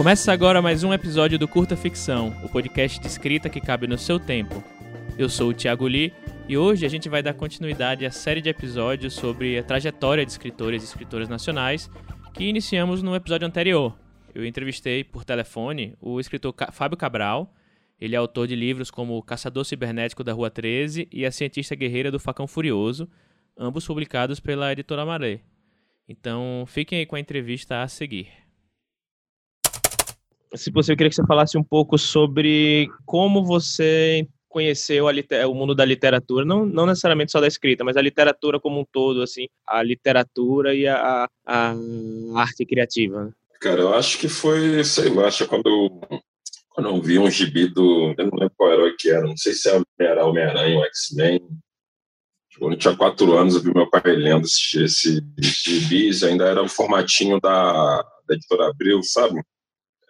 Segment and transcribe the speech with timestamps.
[0.00, 3.98] Começa agora mais um episódio do Curta Ficção, o podcast de escrita que cabe no
[3.98, 4.64] seu tempo.
[5.18, 6.10] Eu sou o Thiago Lee
[6.48, 10.32] e hoje a gente vai dar continuidade à série de episódios sobre a trajetória de
[10.32, 11.90] escritores e escritoras nacionais
[12.32, 13.94] que iniciamos no episódio anterior.
[14.34, 17.54] Eu entrevistei por telefone o escritor Fábio Cabral.
[18.00, 21.74] Ele é autor de livros como O Caçador Cibernético da Rua 13 e A Cientista
[21.74, 23.06] Guerreira do Facão Furioso,
[23.54, 25.40] ambos publicados pela editora Maré.
[26.08, 28.39] Então, fiquem aí com a entrevista a seguir
[30.54, 35.06] se você eu queria que você falasse um pouco sobre como você conheceu
[35.48, 38.84] o mundo da literatura, não, não necessariamente só da escrita, mas a literatura como um
[38.84, 41.74] todo, assim, a literatura e a, a
[42.34, 43.32] arte criativa.
[43.60, 46.00] Cara, eu acho que foi, sei lá, acho que quando,
[46.70, 49.52] quando eu vi um gibi do, eu não lembro qual herói que era, não sei
[49.52, 49.68] se
[50.00, 51.40] era Homem-Aranha ou X-Men,
[52.58, 56.62] quando eu tinha quatro anos, eu vi meu pai lendo esse, esse gibis, ainda era
[56.62, 59.40] o formatinho da, da editora Abril, sabe?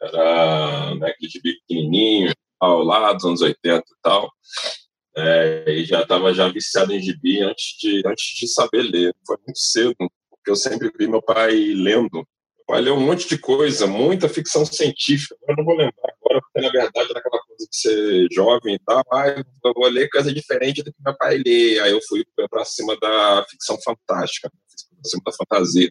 [0.03, 4.31] Era né, aquele gibi pequenininho, ao lá dos anos 80 e tal.
[5.17, 9.15] É, e já estava já viciado em gibi antes de, antes de saber ler.
[9.27, 9.97] Foi muito cedo,
[10.31, 12.15] porque eu sempre vi meu pai lendo.
[12.15, 15.37] Meu pai leu um monte de coisa, muita ficção científica.
[15.49, 18.79] Eu não vou lembrar agora, porque na verdade era aquela coisa de ser jovem e
[18.79, 19.03] tal.
[19.13, 21.81] Ah, eu vou ler coisa diferente do que meu pai lê.
[21.81, 25.91] Aí eu fui para cima da ficção fantástica, para cima da fantasia.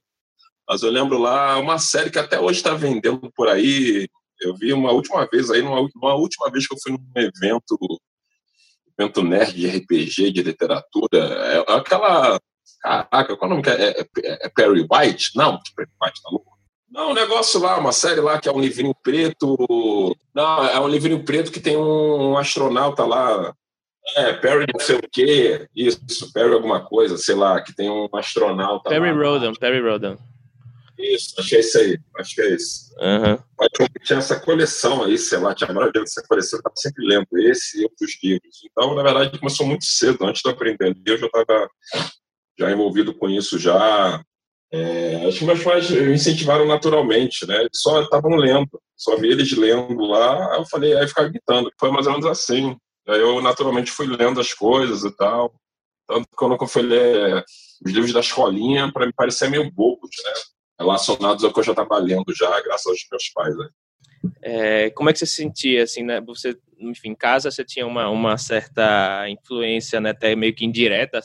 [0.70, 4.08] Mas eu lembro lá uma série que até hoje está vendendo por aí.
[4.40, 7.76] Eu vi uma última vez aí, numa, numa última vez que eu fui num evento,
[8.96, 11.18] evento nerd de RPG, de literatura.
[11.18, 12.40] É aquela.
[12.82, 13.68] Caraca, qual é o nome?
[13.68, 14.06] É, é,
[14.46, 15.32] é Perry White?
[15.36, 16.60] Não, Perry White tá louco.
[16.88, 20.16] Não, um negócio lá, uma série lá que é um livrinho preto.
[20.36, 23.56] Não, é um livrinho preto que tem um astronauta lá.
[24.16, 25.68] É, Perry não sei o quê.
[25.76, 28.90] Isso, Perry alguma coisa, sei lá, que tem um astronauta.
[28.90, 30.18] Perry Rodan, Perry Rodan.
[31.00, 32.00] Isso, acho que é isso aí.
[32.18, 32.94] Acho que é isso.
[33.00, 33.88] Uhum.
[34.04, 37.80] Tinha essa coleção aí, sei lá, tinha maravilha dessa coleção, eu estava sempre lendo esse
[37.80, 38.58] e outros livros.
[38.66, 41.70] Então, na verdade, começou muito cedo, antes de aprender eu já estava
[42.60, 44.22] já envolvido com isso já.
[44.72, 47.66] É, acho que meus pais me incentivaram naturalmente, né?
[47.74, 51.72] Só estavam lendo, só vi eles lendo lá, eu falei, aí ficava gritando.
[51.80, 52.76] Foi mais ou menos assim.
[53.08, 55.56] Aí eu naturalmente fui lendo as coisas e tal.
[56.08, 57.44] Tanto que quando eu fui ler
[57.86, 60.34] os livros da escolinha, para me parecer meio bobos, né?
[60.80, 63.58] Relacionados ao que eu já estava lendo já, graças aos meus pais.
[63.58, 63.70] Né?
[64.42, 66.22] É, como é que você se sentia, assim, né?
[66.22, 71.22] Você, enfim, em casa você tinha uma, uma certa influência, né, até meio que indireta,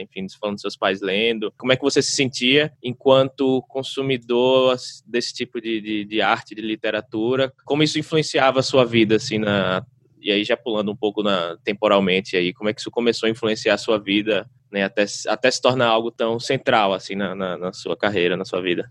[0.00, 1.52] enfim, falando dos seus pais lendo.
[1.58, 4.76] Como é que você se sentia enquanto consumidor
[5.06, 7.52] desse tipo de, de, de arte, de literatura?
[7.64, 9.84] Como isso influenciava a sua vida, assim, na...
[10.20, 13.30] E aí já pulando um pouco na, temporalmente, aí, como é que isso começou a
[13.30, 17.56] influenciar a sua vida né, até, até se tornar algo tão central assim na, na,
[17.56, 18.90] na sua carreira, na sua vida?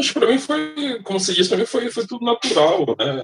[0.00, 3.22] Que para mim foi, como você disse, para mim foi, foi tudo natural, né?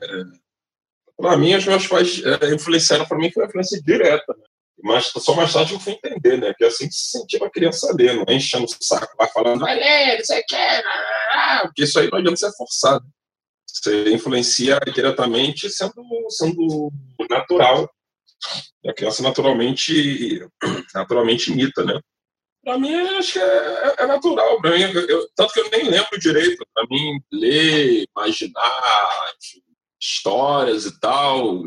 [1.16, 4.44] Para mim, os meus pais é, influenciaram para mim foi uma influência direta, né?
[4.82, 6.54] Mas só mais tarde eu fui entender, né?
[6.56, 9.60] Que assim que se sentia uma criança ler, não é enchendo o saco, vai falando,
[9.60, 13.04] vai ler, não sei o que, porque isso aí não adianta ser forçado.
[13.72, 16.91] Você influencia diretamente sendo, sendo
[17.28, 17.88] natural
[18.88, 20.47] a criança naturalmente,
[20.94, 22.00] naturalmente imita, né?
[22.62, 24.60] Para mim, acho que é, é natural.
[24.60, 26.64] Para mim, eu, tanto que eu nem lembro direito.
[26.75, 29.34] Para mim, ler, imaginar,
[30.00, 31.62] histórias e tal,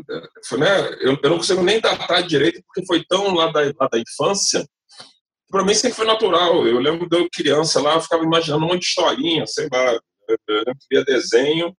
[0.46, 0.88] foi, né?
[1.00, 4.64] Eu, eu, não consigo nem datar direito porque foi tão lá da, lá da infância.
[5.50, 6.66] Para mim, sempre foi natural.
[6.66, 9.98] Eu lembro de eu criança lá, eu ficava imaginando um monte de historinha, sei lá.
[10.48, 11.74] Eu via desenho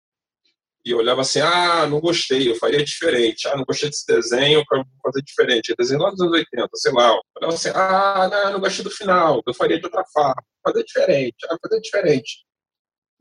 [0.84, 3.48] e olhava assim, ah, não gostei, eu faria diferente.
[3.48, 5.74] Ah, não gostei desse desenho, eu quero fazer diferente.
[5.78, 7.18] Desenho lá dos anos 80, sei lá.
[7.36, 10.42] Olhava assim, ah, não, não gostei do final, eu faria de outra forma.
[10.62, 12.44] Fazer diferente, ah, fazer diferente.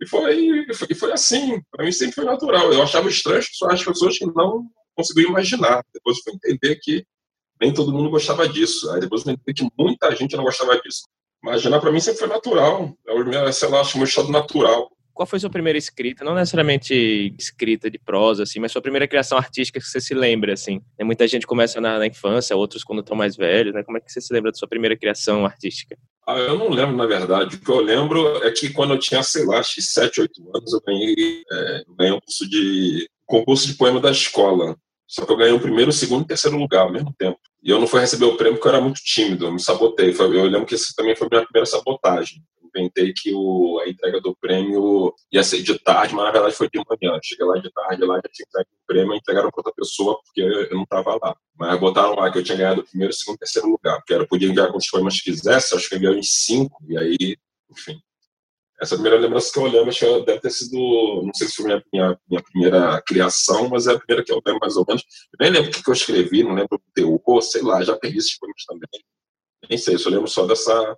[0.02, 2.74] E foi, e foi assim, para mim sempre foi natural.
[2.74, 5.82] Eu achava estranho as pessoas que não conseguiam imaginar.
[5.94, 7.06] Depois fui entender que
[7.62, 8.92] nem todo mundo gostava disso.
[8.92, 11.04] Aí depois fui entender que muita gente não gostava disso.
[11.42, 12.94] Imaginar para mim sempre foi natural.
[13.08, 14.90] É o meu, sei lá, acho meu estado natural.
[15.14, 16.26] Qual foi sua primeira escrita?
[16.26, 20.54] Não necessariamente escrita de prosa, assim, mas sua primeira criação artística que você se lembra,
[20.54, 20.82] assim.
[20.98, 23.84] Né, muita gente começa na, na infância, outros quando estão mais velhos, né?
[23.84, 25.96] Como é que você se lembra da sua primeira criação artística?
[26.28, 27.58] Ah, eu não lembro, na verdade.
[27.58, 30.58] O que eu lembro é que quando eu tinha, sei lá, acho que 7, 8
[30.58, 34.76] anos, eu ganhei, é, ganhei um curso de, concurso de poema da escola.
[35.08, 37.38] Só que eu ganhei o primeiro, o segundo e o terceiro lugar ao mesmo tempo.
[37.62, 40.16] E eu não fui receber o prêmio porque eu era muito tímido, eu me sabotei.
[40.18, 42.42] Eu lembro que esse também foi a minha primeira sabotagem
[42.76, 46.70] inventei que o, a entrega do prêmio ia ser de tarde, mas na verdade foi
[46.70, 47.20] de manhã.
[47.24, 50.42] Cheguei lá de tarde, lá já tinha entregue o prêmio entregaram para outra pessoa, porque
[50.42, 51.36] eu não estava lá.
[51.56, 54.50] Mas botaram lá que eu tinha ganhado o primeiro, segundo terceiro lugar, porque eu podia
[54.50, 57.38] enviar quantos poemas quisesse, acho que enviei em cinco, e aí,
[57.72, 58.00] enfim.
[58.82, 61.66] essa primeira lembrança que eu lembro, acho que deve ter sido, não sei se foi
[61.66, 65.04] minha, minha, minha primeira criação, mas é a primeira que eu lembro mais ou menos.
[65.34, 68.18] Eu nem lembro o que eu escrevi, não lembro o teor, sei lá, já perdi
[68.18, 69.04] esses poemas também.
[69.70, 70.98] Nem sei, só lembro só dessa,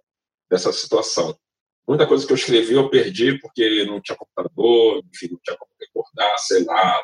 [0.50, 1.38] dessa situação.
[1.88, 5.72] Muita coisa que eu escrevi eu perdi porque não tinha computador, enfim, não tinha como
[5.80, 7.02] recordar, sei lá,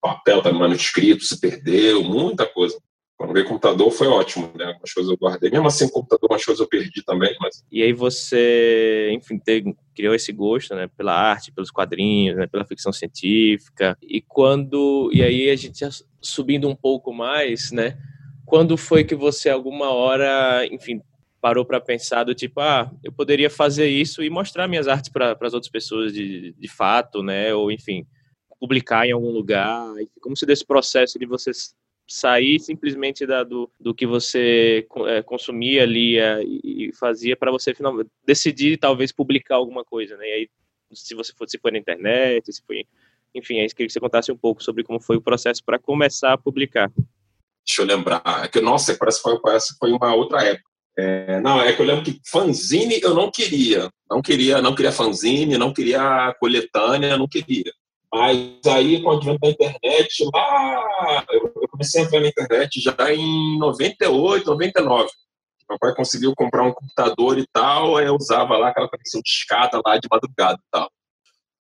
[0.00, 2.76] papel, estava manuscrito, se perdeu, muita coisa.
[3.16, 4.64] Quando veio computador foi ótimo, né?
[4.64, 5.48] Algumas coisas eu guardei.
[5.48, 7.36] Mesmo assim, computador, umas coisas eu perdi também.
[7.40, 7.64] Mas...
[7.70, 9.40] E aí você, enfim,
[9.94, 10.88] criou esse gosto, né?
[10.96, 13.96] Pela arte, pelos quadrinhos, né, pela ficção científica.
[14.02, 15.08] E quando...
[15.12, 15.84] E aí a gente
[16.20, 17.96] subindo um pouco mais, né?
[18.44, 21.00] Quando foi que você, alguma hora, enfim,
[21.42, 25.36] parou para pensar do tipo, ah, eu poderia fazer isso e mostrar minhas artes para
[25.40, 27.52] as outras pessoas de, de fato, né?
[27.52, 28.06] Ou, enfim,
[28.60, 29.92] publicar em algum lugar.
[30.20, 31.50] Como se desse processo de você
[32.08, 37.74] sair simplesmente da, do, do que você é, consumia, lia e, e fazia para você
[37.74, 40.28] finalmente decidir talvez publicar alguma coisa, né?
[40.28, 40.50] E aí,
[40.92, 42.86] se você for, se na internet, se foi,
[43.34, 46.34] enfim, aí queria que você contasse um pouco sobre como foi o processo para começar
[46.34, 46.92] a publicar.
[47.66, 50.71] Deixa eu lembrar, é que nossa, parece que foi, parece que foi uma outra época.
[50.98, 54.92] É, não, é que eu lembro que fanzine eu não queria, não queria, não queria
[54.92, 57.72] fanzine, não queria coletânea, não queria.
[58.12, 62.94] Mas aí, com o advento da internet, lá, eu comecei a entrar na internet já
[63.10, 65.08] em 98, 99.
[65.68, 69.30] Meu pai conseguiu comprar um computador e tal, aí eu usava lá aquela conexão de
[69.30, 70.90] escada lá de madrugada e tal.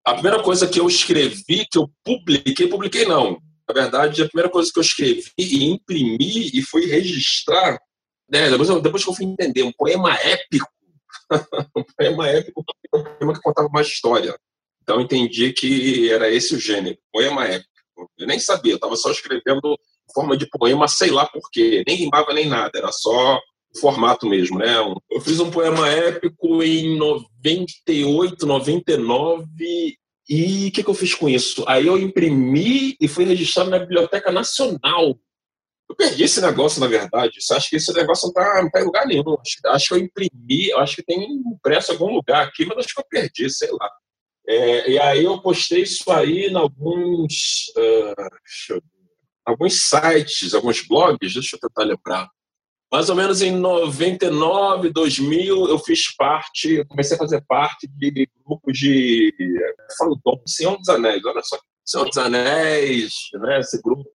[0.06, 3.39] A primeira coisa que eu escrevi, que eu publiquei, publiquei não.
[3.66, 7.80] Na verdade, a primeira coisa que eu escrevi e imprimi e fui registrar,
[8.31, 10.68] né, depois, depois que eu fui entender, um poema épico,
[11.75, 12.63] um poema épico,
[12.94, 14.38] um poema que contava uma história.
[14.81, 17.69] Então entendi que era esse o gênero, poema épico.
[18.18, 19.78] Eu nem sabia, eu estava só escrevendo
[20.13, 23.38] forma de poema, sei lá porquê, nem rimava nem nada, era só
[23.74, 24.75] o formato mesmo, né?
[25.10, 29.45] Eu fiz um poema épico em 98, 99
[30.30, 31.63] e o que, que eu fiz com isso?
[31.68, 35.18] Aí eu imprimi e fui registrado na Biblioteca Nacional.
[35.92, 37.42] Eu perdi esse negócio, na verdade.
[37.42, 39.24] Você acha que esse negócio não está tá em lugar nenhum.
[39.34, 42.96] Acho, acho que eu imprimi, acho que tem impresso em algum lugar aqui, mas acho
[42.96, 43.90] que eu perdi, sei lá.
[44.48, 48.82] É, e aí eu postei isso aí em alguns, uh,
[49.46, 52.30] alguns sites, alguns blogs, deixa eu tentar lembrar.
[52.90, 58.78] Mais ou menos em 99, 2000, eu fiz parte, comecei a fazer parte de grupos
[58.78, 59.34] de.
[59.98, 60.18] Falo
[60.48, 61.60] Senhor dos Anéis, olha só.
[61.86, 64.10] Senhor dos Anéis, né, esse grupo.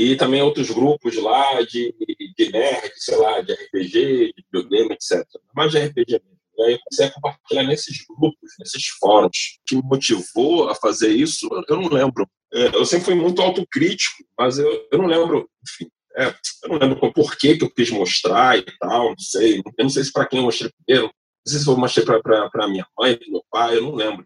[0.00, 1.92] E também outros grupos lá de,
[2.38, 5.26] de nerd, sei lá, de RPG, de videogame, etc.
[5.52, 6.38] Mais de RPG mesmo.
[6.56, 9.58] E aí eu comecei a compartilhar nesses grupos, nesses fóruns.
[9.58, 12.30] O que me motivou a fazer isso, eu não lembro.
[12.52, 16.78] É, eu sempre fui muito autocrítico, mas eu, eu não lembro, enfim, é, eu não
[16.78, 19.58] lembro por que, que eu quis mostrar e tal, não sei.
[19.58, 22.68] Eu não sei se para quem eu mostrei primeiro, não sei se eu mostrei para
[22.68, 24.24] minha mãe, para meu pai, eu não lembro.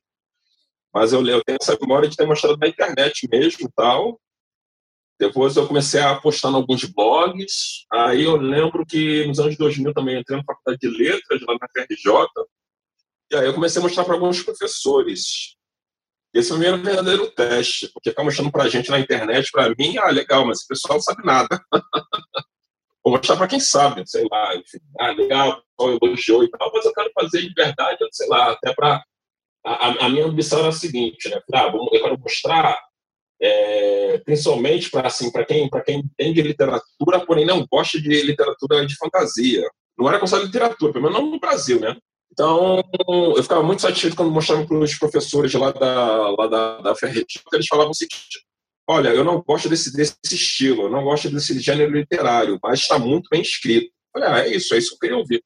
[0.93, 4.21] Mas eu, eu tenho essa memória de ter mostrado na internet mesmo e tal.
[5.23, 7.87] Depois eu comecei a postar em alguns blogs.
[7.93, 11.69] Aí eu lembro que nos anos 2000 também entrei na faculdade de letras, lá na
[11.69, 12.29] FRJ.
[13.31, 15.55] E aí eu comecei a mostrar para alguns professores.
[16.35, 19.97] Esse foi o meu verdadeiro teste, porque ficar mostrando para gente na internet, para mim,
[19.97, 21.65] ah, legal, mas o pessoal não sabe nada.
[23.05, 26.85] Vou mostrar para quem sabe, sei lá, enfim, ah, legal, o elogiou e tal, mas
[26.85, 29.05] eu quero fazer de verdade, sei lá, até para.
[29.65, 31.41] A, a, minha ambição era a seguinte, né?
[31.55, 32.77] Ah, eu quero mostrar
[33.43, 39.69] é, principalmente para assim, quem, quem entende literatura, porém não gosta de literatura de fantasia.
[39.99, 41.97] Não era considerado literatura, pelo menos não no Brasil, né?
[42.33, 42.83] Então,
[43.37, 46.95] eu ficava muito satisfeito quando mostrava para os professores lá da, lá da, da
[47.53, 48.47] eles falavam o seguinte,
[48.89, 52.99] olha, eu não gosto desse, desse estilo, eu não gosto desse gênero literário, mas está
[52.99, 53.93] muito bem escrito.
[54.13, 55.43] Falei, ah, é isso, é isso que eu queria ouvir.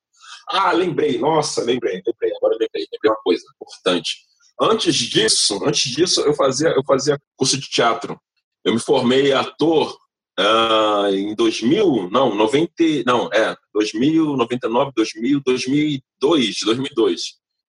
[0.49, 4.26] Ah, lembrei, nossa, lembrei, lembrei, agora lembrei, lembrei uma coisa importante.
[4.61, 8.19] Antes disso, antes disso, eu fazia, eu fazia curso de teatro.
[8.65, 9.97] Eu me formei ator
[10.41, 12.73] uh, em 2000, não, 90,
[13.05, 17.23] não, é, 2000, 99, 2000, 2002, 2002.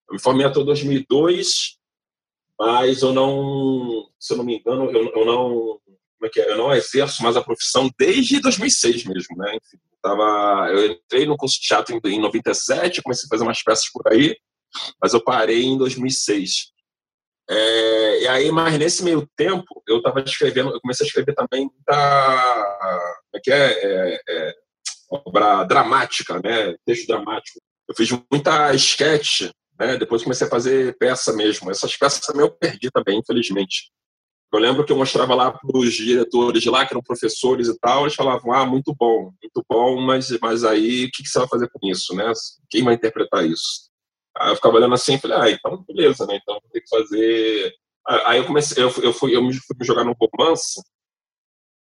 [0.09, 1.77] Eu me formei ator em 2002,
[2.57, 5.49] mas eu não, se eu não me engano, eu, eu não,
[6.17, 6.51] como é que é?
[6.51, 9.55] Eu não exerço mais a profissão desde 2006 mesmo, né?
[9.55, 13.61] Enfim, tava, eu entrei no curso de teatro em, em 97, comecei a fazer umas
[13.61, 14.35] peças por aí,
[15.01, 16.76] mas eu parei em 2006.
[17.49, 21.61] É, e aí, mas nesse meio tempo, eu estava escrevendo, eu comecei a escrever também
[21.61, 24.53] muita, como é que é, é, é
[25.09, 27.59] obra dramática, né, texto dramático.
[27.87, 29.49] Eu fiz muita sketch,
[29.79, 31.71] né, depois comecei a fazer peça mesmo.
[31.71, 33.91] Essas peças também eu perdi também, infelizmente.
[34.51, 37.77] Eu lembro que eu mostrava lá para os diretores de lá, que eram professores e
[37.79, 41.39] tal, eles falavam, ah, muito bom, muito bom, mas, mas aí o que, que você
[41.39, 42.31] vai fazer com isso, né?
[42.69, 43.89] Quem vai interpretar isso?
[44.39, 46.39] Aí eu ficava olhando assim falei, ah, então beleza, né?
[46.41, 47.73] Então vou ter que fazer.
[48.25, 50.81] Aí eu comecei, eu, eu fui, eu me, fui jogar no romance,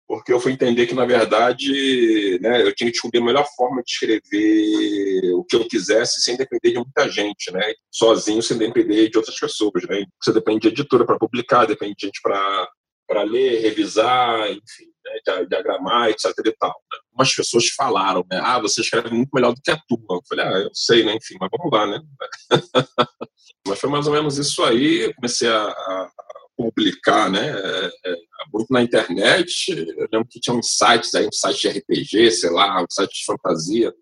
[0.07, 3.81] porque eu fui entender que, na verdade, né, eu tinha que descobrir a melhor forma
[3.81, 7.73] de escrever o que eu quisesse sem depender de muita gente, né?
[7.91, 10.05] Sozinho, sem depender de outras pessoas, né?
[10.21, 16.09] Você depende de editora para publicar, depende de gente para ler, revisar, enfim, né, diagramar,
[16.09, 16.69] etc e tal.
[16.91, 16.99] Né?
[17.13, 18.39] Umas pessoas falaram, né?
[18.43, 20.17] Ah, você escreve muito melhor do que a tua.
[20.17, 21.15] Eu falei, ah, eu sei, né?
[21.15, 22.01] Enfim, mas vamos lá, né?
[23.67, 25.01] mas foi mais ou menos isso aí.
[25.01, 26.11] Eu comecei a, a
[26.57, 27.49] publicar, né?
[27.49, 28.15] É, é,
[28.53, 29.71] muito na internet.
[29.71, 33.19] Eu lembro que tinha uns sites aí, um site de RPG, sei lá, um site
[33.19, 33.93] de fantasia,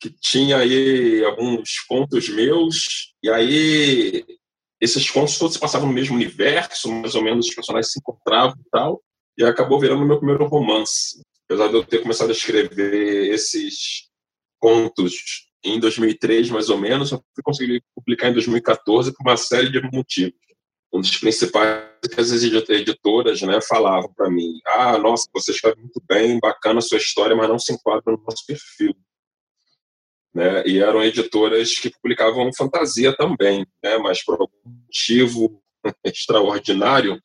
[0.00, 4.24] que tinha aí alguns contos meus, e aí
[4.80, 8.54] esses contos todos se passavam no mesmo universo, mais ou menos os personagens se encontravam
[8.58, 9.02] e tal,
[9.38, 11.22] e acabou virando meu primeiro romance.
[11.48, 14.08] Apesar de eu ter começado a escrever esses
[14.58, 19.70] contos em 2003, mais ou menos, eu fui conseguir publicar em 2014 por uma série
[19.70, 20.46] de motivos
[20.92, 26.02] um dos principais que as editoras né, falavam para mim: Ah, nossa, você escreve muito
[26.06, 28.94] bem, bacana a sua história, mas não se enquadra no nosso perfil.
[30.34, 30.66] Né?
[30.66, 33.98] E eram editoras que publicavam fantasia também, né?
[33.98, 35.62] mas por algum motivo
[36.04, 37.20] extraordinário,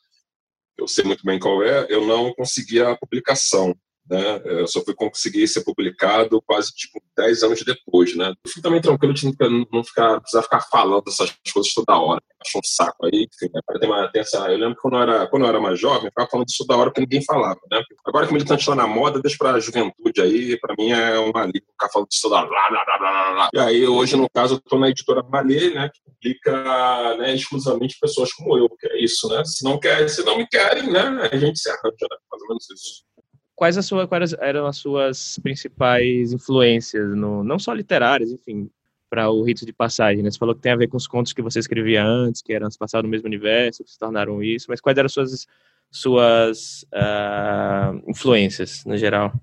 [0.78, 3.76] eu sei muito bem qual é, eu não conseguia a publicação.
[4.10, 4.42] Né?
[4.44, 8.34] Eu só fui conseguir ser publicado quase tipo 10 anos depois, né?
[8.44, 9.32] Eu fui também tranquilo de
[9.72, 12.22] não ficar, precisar ficar falando essas coisas toda hora.
[12.46, 13.62] Acho um saco aí, enfim, né?
[13.80, 16.06] tem uma, tem essa, eu lembro que quando eu, era, quando eu era mais jovem,
[16.06, 17.82] eu ficava falando disso toda hora porque ninguém falava, né?
[18.06, 21.20] Agora que o militante está na moda, deixa para a juventude aí, para mim é
[21.20, 22.48] um alívio ficar falando disso toda hora.
[22.48, 23.50] Blá, blá, blá, blá, blá.
[23.54, 25.90] E aí, hoje, no caso, eu estou na editora Malê, né?
[25.94, 29.44] Que publica né, exclusivamente pessoas como eu, que é isso, né?
[29.46, 31.30] Se não, quer, se não me querem, né?
[31.32, 32.18] A gente se arranja, né?
[32.32, 33.11] Mais ou menos isso
[33.56, 38.70] quais, a sua, quais eram as suas principais influências, no, não só literárias, enfim,
[39.10, 40.24] para o rito de passagem?
[40.24, 40.32] Né?
[40.32, 42.68] Você falou que tem a ver com os contos que você escrevia antes, que eram
[42.80, 45.48] passados no mesmo universo, que se tornaram isso, mas quais eram as suas,
[45.90, 49.34] suas uh, influências, no geral?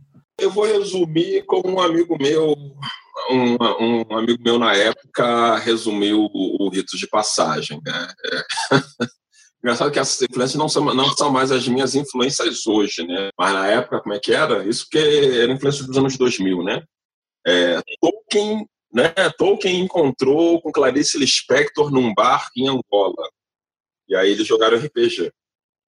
[0.40, 2.54] Eu vou resumir como um amigo meu,
[3.30, 7.80] um, um amigo meu na época resumiu o, o rito de passagem.
[7.84, 8.08] Né?
[8.32, 9.08] É.
[9.68, 13.28] Engraçado que essas influências não são, não são mais as minhas influências hoje, né?
[13.38, 14.66] Mas na época, como é que era?
[14.66, 16.82] Isso que era influência dos anos 2000, né?
[17.46, 19.12] É, Tolkien, né?
[19.36, 23.28] Tolkien encontrou com Clarice Lispector num bar em Angola.
[24.08, 25.30] E aí eles jogaram RPG.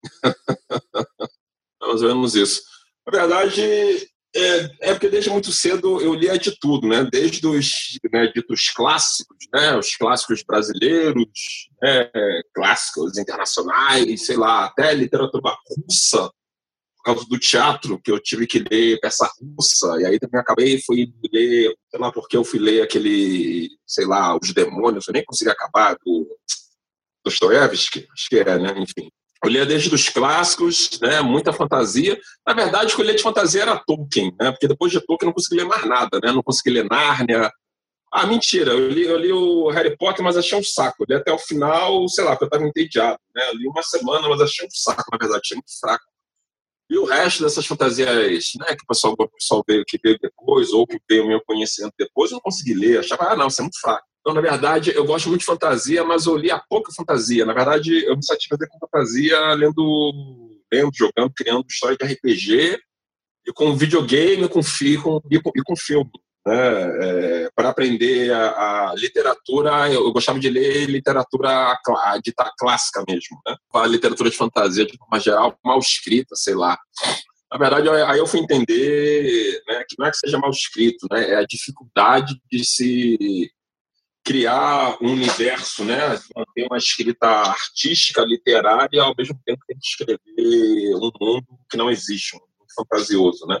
[1.80, 2.62] Ou menos isso.
[3.06, 7.08] Na verdade, é, é, porque desde muito cedo eu lia de tudo, né?
[7.10, 9.76] Desde os né, ditos clássicos, né?
[9.76, 12.10] Os clássicos brasileiros, né?
[12.54, 16.30] clássicos internacionais, sei lá, até literatura russa,
[16.98, 20.80] por causa do teatro, que eu tive que ler peça russa, e aí também acabei,
[20.82, 25.24] fui ler, sei lá porque eu fui ler aquele, sei lá, Os Demônios, eu nem
[25.24, 26.28] consegui acabar, do
[27.24, 28.74] Dostoiévski, acho que é, né?
[28.78, 29.10] Enfim.
[29.44, 32.18] Eu lia desde os clássicos, né, muita fantasia.
[32.46, 35.26] Na verdade, o que eu lia de fantasia era Tolkien, né, porque depois de Tolkien
[35.26, 37.50] eu não consegui ler mais nada, né, não consegui ler Nárnia.
[38.12, 41.04] Ah, mentira, eu li, eu li o Harry Potter, mas achei um saco.
[41.04, 43.18] Eu li até o final, sei lá, porque eu estava entediado.
[43.34, 46.04] Né, eu li uma semana, mas achei um saco, na verdade, achei muito fraco.
[46.90, 48.08] E o resto dessas fantasias
[48.58, 51.92] né, que o pessoal, o pessoal veio, que veio depois, ou que veio meu conhecimento
[51.98, 53.00] depois, eu não consegui ler.
[53.00, 54.07] Achava, ah, não, isso é muito fraco.
[54.20, 57.46] Então, na verdade, eu gosto muito de fantasia, mas eu a pouca fantasia.
[57.46, 62.78] Na verdade, eu me satisfazer com fantasia lendo, lendo, jogando, criando história de RPG
[63.46, 64.60] e com videogame com,
[65.02, 66.10] com, e, com, e com filme.
[66.46, 66.56] Né?
[66.56, 71.76] É, para aprender a, a, literatura, eu, eu, gostava de ler literatura
[72.22, 73.40] dita clássica mesmo.
[73.46, 73.56] Né?
[73.74, 76.78] A literatura de fantasia, de forma geral, mal escrita, sei lá.
[77.50, 81.30] Na verdade, aí eu fui entender né, que não é que seja mal escrito, né,
[81.30, 83.50] é a dificuldade de se
[84.28, 86.10] criar um universo, né?
[86.36, 92.36] manter uma escrita artística, literária, ao mesmo tempo que escrever um mundo que não existe,
[92.36, 93.58] um mundo fantasioso, né?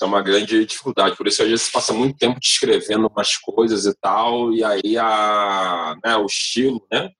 [0.00, 1.14] É uma grande dificuldade.
[1.14, 5.94] Por isso, às vezes, passa muito tempo descrevendo umas coisas e tal, e aí a,
[6.02, 7.10] né, o estilo, né?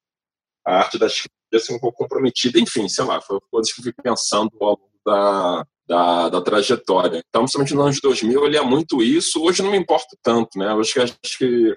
[0.66, 2.58] A arte da escrita assim, um pouco comprometida.
[2.58, 7.22] Enfim, sei lá, foi coisas que eu fui pensando ao da, da, da, trajetória.
[7.28, 9.42] Então, principalmente nos anos 2000, eu lia muito isso.
[9.42, 10.74] Hoje não me importo tanto, né?
[10.74, 11.74] Hoje acho que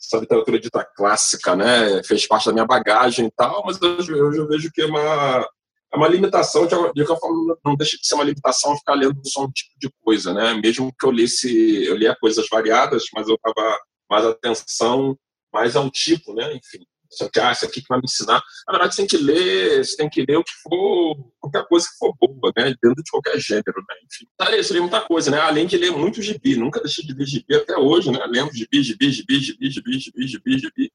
[0.00, 4.38] essa literatura dita clássica, né, fez parte da minha bagagem e tal, mas hoje, hoje
[4.38, 5.48] eu vejo que é uma,
[5.92, 9.20] é uma limitação, de, de qualquer forma, não deixa de ser uma limitação ficar lendo
[9.24, 10.54] só um tipo de coisa, né?
[10.54, 15.18] Mesmo que eu lesse, eu lia coisas variadas, mas eu dava mais atenção
[15.52, 16.54] mais ao tipo, né?
[16.54, 18.42] Enfim, Só que, ah, isso aqui que vai me ensinar.
[18.66, 21.86] Na verdade, você tem que ler, você tem que ler o que for, qualquer coisa
[21.86, 22.74] que for boa, né?
[22.82, 23.94] Dentro de qualquer gênero, né?
[24.04, 24.26] Enfim.
[24.36, 25.40] Tá, isso li muita coisa, né?
[25.40, 28.20] Além de ler muito gibi, nunca deixei de ler gibi até hoje, né?
[28.26, 30.92] Lendo gibi, gibi, gibi, gibi, gibi, gibi, gibi, gibi.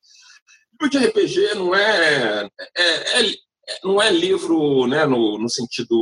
[0.82, 3.36] Livro de RPG não é, é, é,
[3.84, 5.96] não é livro, né, no, no sentido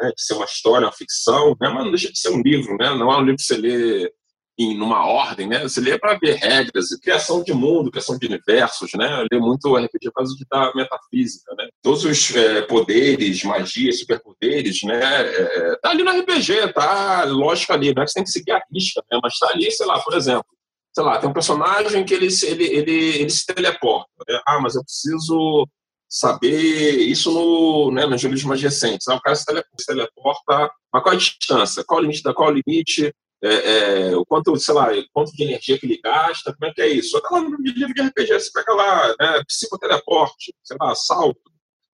[0.00, 1.68] né, de ser uma história, uma ficção, né?
[1.68, 2.90] Mas não deixa de ser um livro, né?
[2.90, 4.12] Não é um livro que você lê
[4.58, 5.62] em numa ordem, né?
[5.62, 9.22] Você lê para ver regras, criação de mundo, criação de universos, né?
[9.22, 11.68] Eu leio muito RPG por causa da metafísica, né?
[11.82, 15.00] Todos os é, poderes, magias, superpoderes, né?
[15.02, 17.24] É, tá ali no RPG, tá?
[17.24, 19.18] Lógico ali, é que você tem que seguir a risca, né?
[19.22, 20.46] Mas tá ali, sei lá, por exemplo,
[20.94, 24.10] sei lá, tem um personagem que ele, ele, ele, ele se teleporta.
[24.28, 24.40] Né?
[24.46, 25.66] Ah, mas eu preciso
[26.08, 29.08] saber isso no, né, nos livros mais recentes.
[29.08, 29.46] Ah, o cara se
[29.86, 31.82] teleporta, mas qual a distância?
[31.84, 33.14] Qual o limite, da, qual o limite
[33.44, 36.80] é, é, o quanto, sei lá, quanto de energia que ele gasta, como é que
[36.80, 37.20] é isso?
[37.20, 41.40] Tá lá no livro de RPG, você pega lá, né, psicoteleporte, sei lá, salto.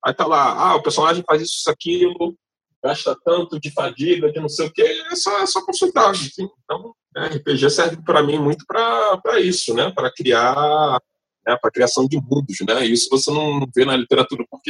[0.06, 2.36] Aí tá lá, ah, o personagem faz isso, isso, aquilo,
[2.84, 6.14] gasta tanto de fadiga, de não sei o quê, é só, é só consultar.
[6.14, 6.50] Enfim.
[6.64, 11.00] Então, né, RPG serve para mim muito para isso, né, para criar
[11.48, 12.86] né, para a criação de mundos, né?
[12.86, 14.70] Isso você não vê na literatura, porque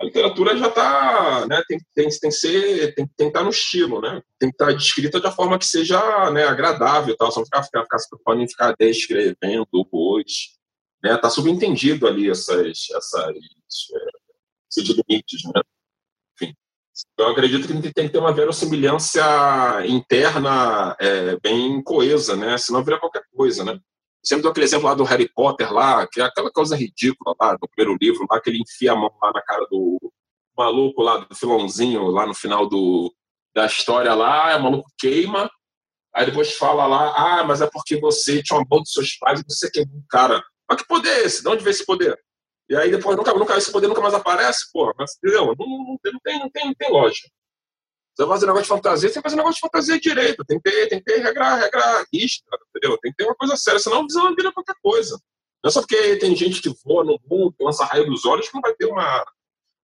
[0.00, 4.00] a literatura já está, né, tem, tem, tem, que tem, tem que estar no estilo,
[4.00, 4.22] né?
[4.38, 7.30] Tem que estar tá descrita de uma forma que seja né, agradável, tal.
[7.30, 10.52] Só ficar, ficar, ficar se preocupando em ficar descrevendo hoje,
[11.04, 11.14] né?
[11.18, 13.32] Tá subentendido ali essas, essas, é,
[14.70, 15.60] esses limites, né?
[16.34, 16.54] Enfim.
[17.18, 22.56] Eu acredito que tem que ter uma verossimilhança interna é, bem coesa, né?
[22.56, 23.78] Senão vira qualquer coisa, né?
[24.24, 27.54] Sempre dou aquele exemplo lá do Harry Potter lá, que é aquela coisa ridícula lá,
[27.54, 29.98] do primeiro livro, lá que ele enfia a mão lá na cara do
[30.56, 33.14] maluco lá, do filãozinho, lá no final do,
[33.54, 35.48] da história lá, o maluco queima,
[36.12, 39.40] aí depois fala lá, ah, mas é porque você tinha uma mão dos seus pais
[39.40, 40.42] e você queimou um cara.
[40.68, 41.42] Mas que poder é esse?
[41.42, 42.18] De onde veio esse poder?
[42.68, 45.54] E aí depois nunca, nunca esse poder nunca mais aparece, pô, mas entendeu?
[45.58, 47.28] Não, não, não, tem, não, tem, não tem lógica.
[48.18, 50.44] Você vai fazer negócio de fantasia, você que fazer negócio de fantasia direito.
[50.44, 52.98] Tem que ter, tem que ter regra, regra rígida, entendeu?
[52.98, 55.16] Tem que ter uma coisa séria, senão visão vira qualquer coisa.
[55.62, 58.54] Não é só porque tem gente que voa no mundo, lança raio dos olhos, que
[58.54, 59.24] não vai ter uma.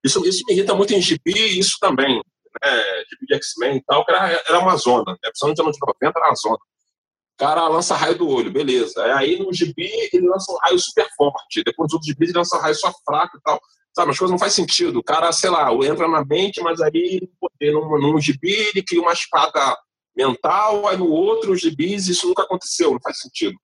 [0.02, 2.16] Isso, isso me irrita muito em gibi, isso também.
[2.16, 3.04] Né?
[3.08, 5.12] Gibi de X-Men e tal, que era, era uma zona.
[5.12, 5.18] Né?
[5.22, 6.56] Principalmente nos anos 90 era uma zona.
[6.56, 9.00] O cara lança raio do olho, beleza.
[9.14, 11.62] Aí no gibi ele lança um raio super forte.
[11.64, 13.60] Depois nos outros gibis ele lança um raio só fraco e tal.
[13.94, 14.98] Sabe, as coisas não fazem sentido.
[14.98, 17.28] O cara, sei lá, entra na mente, mas aí
[17.60, 19.76] num, num gibi ele cria uma espada
[20.16, 23.56] mental, aí no outro gibis isso nunca aconteceu, não faz sentido.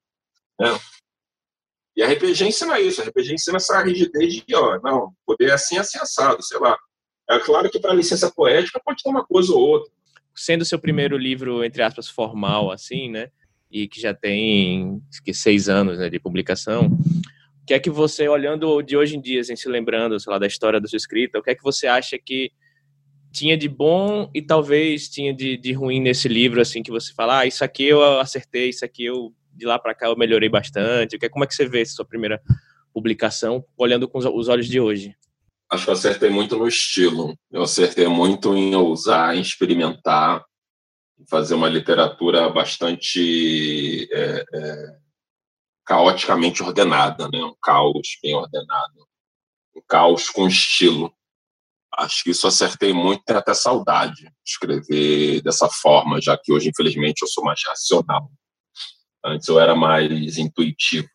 [0.58, 0.78] Né?
[1.96, 5.52] E a RPG ensina isso, a RPG ensina essa rigidez de, ó, não, poder é
[5.52, 6.78] assim, assim, assado, sei lá.
[7.28, 9.92] É claro que para licença poética pode ter uma coisa ou outra.
[10.34, 13.30] Sendo seu primeiro livro, entre aspas, formal, assim, né?
[13.70, 16.90] E que já tem que seis anos né, de publicação,
[17.70, 20.46] que é que você, olhando de hoje em dia, assim, se lembrando, sei lá, da
[20.48, 22.50] história da sua escrita, o que é que você acha que
[23.30, 27.38] tinha de bom e talvez tinha de, de ruim nesse livro, assim, que você fala,
[27.38, 31.16] ah, isso aqui eu acertei, isso aqui eu, de lá para cá eu melhorei bastante.
[31.16, 32.42] Que, como é que você vê essa sua primeira
[32.92, 35.14] publicação, olhando com os olhos de hoje?
[35.70, 37.38] Acho que eu acertei muito no estilo.
[37.52, 40.44] Eu acertei muito em ousar, em experimentar,
[41.28, 44.96] fazer uma literatura bastante é, é,
[45.90, 47.42] caoticamente ordenada, né?
[47.42, 49.08] Um caos bem ordenado,
[49.74, 51.12] um caos com estilo.
[51.92, 56.68] Acho que isso acertei muito, tenho até saudade de escrever dessa forma, já que hoje,
[56.68, 58.30] infelizmente, eu sou mais racional.
[59.24, 61.08] Antes eu era mais intuitivo.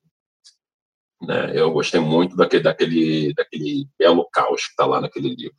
[1.21, 1.57] Né?
[1.57, 5.55] Eu gostei muito daquele, daquele, daquele belo caos que está lá naquele livro.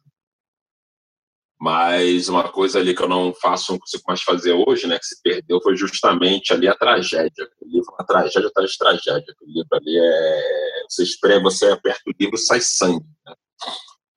[1.66, 5.04] Mas uma coisa ali que eu não faço, não consigo mais fazer hoje, né, que
[5.04, 7.50] se perdeu, foi justamente ali a tragédia.
[7.60, 9.34] O livro é uma tragédia atrás de tragédia.
[9.42, 10.84] O livro ali é.
[10.88, 13.04] Você espreme, você aperta o livro sai sangue.
[13.26, 13.34] Né?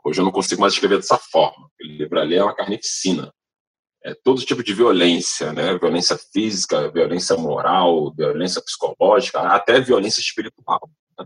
[0.06, 1.66] Hoje eu não consigo mais escrever dessa forma.
[1.82, 3.34] O livro ali é uma carnificina.
[4.06, 5.76] É todo tipo de violência, né?
[5.76, 10.88] Violência física, violência moral, violência psicológica, até violência espiritual.
[11.18, 11.26] Né?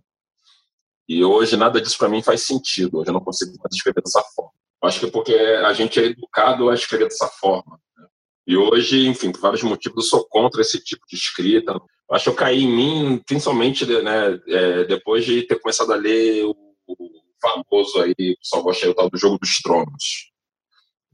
[1.05, 2.99] E hoje nada disso para mim faz sentido.
[2.99, 4.62] Hoje eu não consigo mais escrever dessa forma.
[4.83, 7.79] Acho que é porque a gente é educado a escrever dessa forma.
[7.97, 8.05] Né?
[8.45, 11.79] E hoje, enfim, por vários motivos, eu sou contra esse tipo de escrita.
[12.11, 16.43] Acho que eu caí em mim, principalmente né, é, depois de ter começado a ler
[16.45, 17.09] o, o
[17.41, 20.31] famoso aí, o pessoal gosta aí, o tal do Jogo dos Tronos.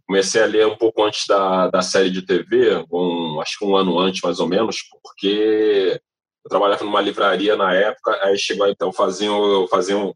[0.08, 3.76] Comecei a ler um pouco antes da, da série de TV, um, acho que um
[3.76, 6.02] ano antes mais ou menos, porque
[6.44, 10.16] eu trabalhava numa livraria na época, aí chegou então, faziam, faziam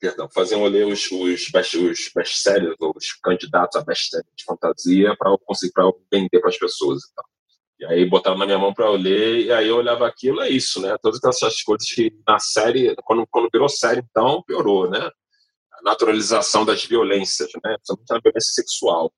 [0.00, 5.30] perdão, faziam ler os, os, best, os best-sellers, os candidatos a best-seller de fantasia para
[5.30, 7.24] eu conseguir eu vender para as pessoas e tal.
[7.78, 10.48] E aí botaram na minha mão para eu ler, e aí eu olhava aquilo, é
[10.48, 10.96] isso, né?
[11.02, 15.10] Todas essas coisas que na série, quando, quando virou série, então, piorou, né?
[15.72, 17.76] A naturalização das violências, né?
[17.76, 19.12] Principalmente a violência sexual.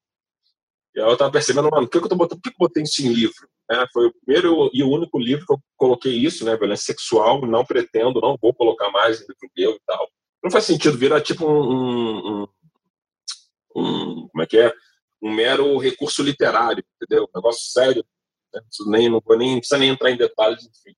[0.95, 2.83] E aí eu tava percebendo, mano, por que, eu tô botando, por que, eu botei
[2.83, 3.49] isso em livro?
[3.71, 6.57] É, foi o primeiro e o único livro que eu coloquei isso, né?
[6.57, 10.09] Violência sexual, não pretendo, não vou colocar mais em livro meu e tal.
[10.43, 12.49] Não faz sentido virar tipo um, um,
[13.77, 14.73] um como é que é?
[15.21, 17.25] Um mero recurso literário, entendeu?
[17.25, 18.05] Um negócio sério
[18.55, 18.61] né?
[18.87, 20.97] nem, não, vou nem, não precisa nem entrar em detalhes, enfim.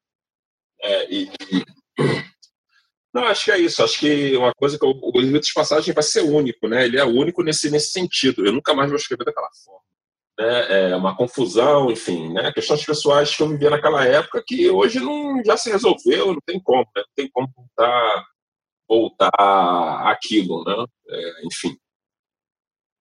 [0.83, 1.65] É, e, e...
[3.13, 3.83] Não, acho que é isso.
[3.83, 6.85] Acho que uma coisa que o, o livro de passagem vai ser único, né?
[6.85, 8.47] Ele é único nesse, nesse sentido.
[8.47, 9.81] Eu nunca mais vou escrever daquela forma.
[10.39, 10.91] Né?
[10.91, 12.53] É uma confusão, enfim, né?
[12.53, 16.61] Questões pessoais que eu vivia naquela época que hoje não já se resolveu, não tem
[16.61, 17.03] como, né?
[17.03, 18.25] não tem como voltar,
[18.91, 19.31] voltar
[20.11, 20.85] aquilo, né?
[21.09, 21.77] É, enfim.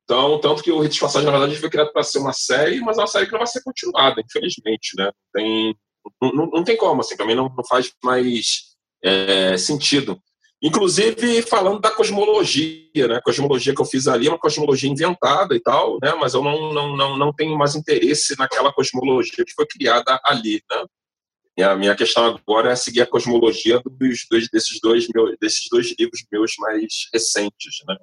[0.03, 2.79] Então, tanto que o Rito de Passagem, na verdade, foi criado para ser uma série,
[2.79, 5.11] mas é uma série que não vai ser continuada, infelizmente, né?
[5.33, 5.75] Tem,
[6.21, 10.19] não, não tem como, assim, também não, não faz mais é, sentido.
[10.61, 13.15] Inclusive, falando da cosmologia, né?
[13.15, 16.13] A cosmologia que eu fiz ali é uma cosmologia inventada e tal, né?
[16.19, 20.61] Mas eu não, não, não, não tenho mais interesse naquela cosmologia que foi criada ali,
[20.69, 20.85] né?
[21.59, 25.67] E a minha questão agora é seguir a cosmologia dos, dos, desses, dois meus, desses
[25.69, 27.97] dois livros meus mais recentes, né?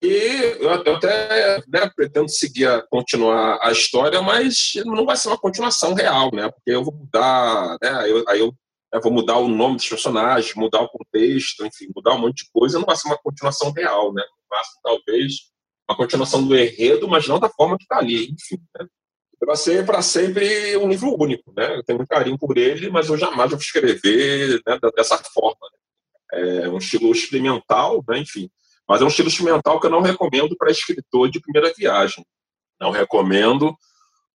[0.00, 5.36] E eu até né, pretendo seguir, a, continuar a história, mas não vai ser uma
[5.38, 6.48] continuação real, né?
[6.48, 8.08] Porque eu vou mudar, né?
[8.08, 8.54] Eu, aí eu,
[8.94, 12.50] eu vou mudar o nome dos personagens, mudar o contexto, enfim, mudar um monte de
[12.52, 12.78] coisa.
[12.78, 14.22] Não vai ser uma continuação real, né?
[14.22, 15.32] Ser, talvez
[15.90, 18.62] uma continuação do enredo, mas não da forma que está ali, enfim.
[18.78, 18.86] Né?
[19.44, 21.76] Vai ser para sempre um livro único, né?
[21.76, 25.68] Eu tenho muito carinho por ele, mas eu jamais vou escrever né, dessa forma.
[26.32, 26.64] Né?
[26.64, 28.18] É um estilo experimental, né?
[28.18, 28.48] enfim
[28.88, 32.24] mas é um estilo instrumental que eu não recomendo para escritor de primeira viagem.
[32.80, 33.74] Não recomendo,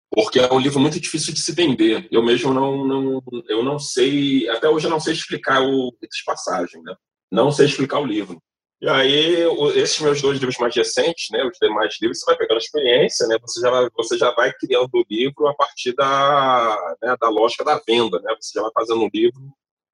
[0.10, 2.08] porque é um livro muito difícil de se vender.
[2.12, 6.24] Eu mesmo não, não eu não sei, até hoje eu não sei explicar o de
[6.26, 6.96] passagem, né?
[7.32, 8.42] Não sei explicar o livro.
[8.80, 9.44] E aí,
[9.76, 13.26] esses meus dois livros mais recentes, né, os demais livros, você vai pegando a experiência,
[13.28, 17.28] né, você já vai, você já vai criando o livro a partir da, né, da
[17.28, 19.42] lógica da venda, né, você já vai fazendo um livro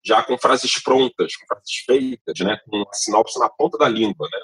[0.05, 4.27] já com frases prontas, com frases feitas, né, com a sinopse na ponta da língua,
[4.29, 4.39] né,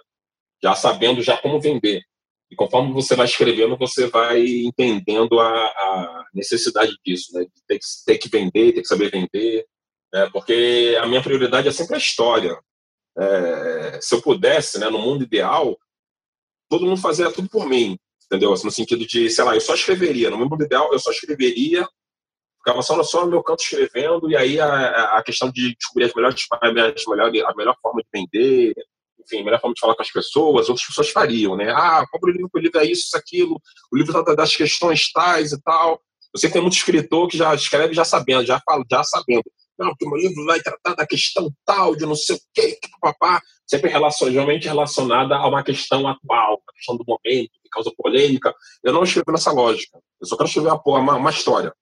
[0.63, 2.01] já sabendo já como vender.
[2.49, 7.85] E conforme você vai escrevendo, você vai entendendo a, a necessidade disso, né, ter que,
[8.05, 9.65] ter que vender, ter que saber vender,
[10.13, 12.57] né, porque a minha prioridade é sempre a história.
[13.17, 15.77] É, se eu pudesse, né, no mundo ideal,
[16.69, 18.53] todo mundo fazia tudo por mim, entendeu?
[18.53, 20.29] Assim, no sentido de, sei lá, eu só escreveria.
[20.29, 21.87] No mundo ideal, eu só escreveria
[22.59, 26.13] ficava só, só no meu canto escrevendo, e aí a, a questão de descobrir as
[26.13, 28.73] melhores, as a melhor forma de vender,
[29.19, 31.71] enfim, a melhor forma de falar com as pessoas, outras pessoas fariam, né?
[31.71, 33.59] Ah, compra o livro, o livro é isso, isso, aquilo,
[33.91, 36.01] o livro trata das questões tais e tal.
[36.33, 39.43] Eu sei que tem muito escritor que já escreve já sabendo, já fala, já sabendo.
[39.79, 42.77] Não, porque o meu livro vai tratar da questão tal, de não sei o quê,
[42.81, 43.41] que papá.
[43.65, 48.53] Sempre relacionalmente relacionada a uma questão atual, uma questão do momento, que causa polêmica.
[48.83, 49.99] Eu não escrevo nessa lógica.
[50.19, 51.73] Eu só quero escrever uma, uma história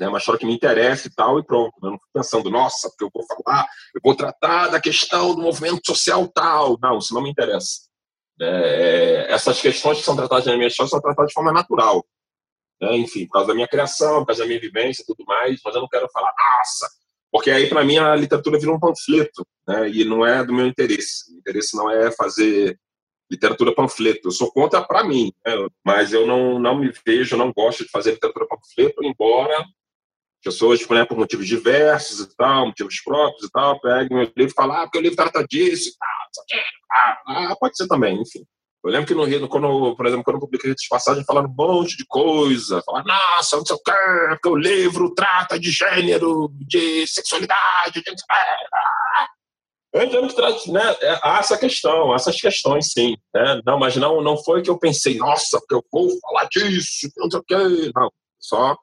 [0.00, 1.74] né, uma história que me interessa e tal, e pronto.
[1.82, 5.42] Eu não fico pensando, nossa, porque eu vou falar, eu vou tratar da questão do
[5.42, 6.78] movimento social tal.
[6.80, 7.82] Não, isso não me interessa.
[8.40, 12.02] É, essas questões que são tratadas na minha história são tratadas de forma natural.
[12.80, 15.60] Né, enfim, por causa da minha criação, por causa da minha vivência e tudo mais,
[15.62, 16.88] mas eu não quero falar, nossa,
[17.30, 20.66] porque aí para mim a literatura vira um panfleto, né, e não é do meu
[20.66, 21.32] interesse.
[21.32, 22.78] O interesse não é fazer
[23.30, 24.28] literatura panfleto.
[24.28, 25.52] Eu sou contra para mim, né?
[25.84, 29.64] mas eu não, não me vejo, não gosto de fazer literatura panfleto, embora
[30.42, 34.54] pessoas, né, por motivos diversos e tal, motivos próprios e tal, pegam meu livro e
[34.54, 36.68] falam, ah, porque o livro trata disso e tal,
[37.26, 38.44] ah, pode ser também, enfim.
[38.82, 41.54] Eu lembro que no Rio, quando, por exemplo, quando eu publiquei Ritos Passagem, falaram um
[41.54, 43.92] monte de coisa, falaram, nossa, não sei o quê,
[44.30, 48.14] porque o livro trata de gênero, de sexualidade, de...
[49.92, 50.82] Eu entendo que traz, né,
[51.22, 53.16] há essa questão, essas questões, sim.
[53.34, 53.60] Né?
[53.66, 57.30] Não, mas não, não foi que eu pensei, nossa, porque eu vou falar disso, não
[57.30, 57.92] sei o quê.
[57.94, 58.76] Não, só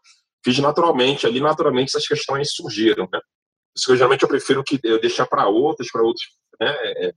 [0.43, 3.19] fiz naturalmente, ali naturalmente essas questões surgiram, né?
[3.75, 6.25] Isso que eu, geralmente eu prefiro que eu deixar para outros, para outros,
[6.59, 7.13] né, é,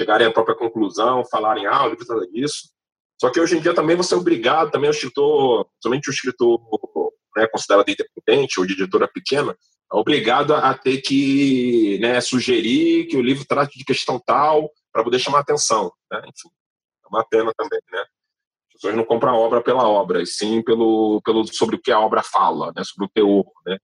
[0.00, 2.70] chegarem à própria conclusão, falarem, ah, o livro trata disso.
[3.20, 6.58] Só que hoje em dia também você é obrigado, também o escritor, somente o escritor
[7.36, 9.54] né, considerado independente ou de editora pequena,
[9.92, 15.04] é obrigado a ter que né, sugerir que o livro trate de questão tal para
[15.04, 15.92] poder chamar atenção.
[16.10, 16.20] Né?
[16.20, 16.48] Enfim,
[17.04, 18.04] é uma pena também, né?
[18.72, 22.00] pessoas não compram a obra pela obra, e sim pelo, pelo, sobre o que a
[22.00, 22.82] obra fala, né?
[22.84, 23.44] sobre o teor.
[23.66, 23.76] Né?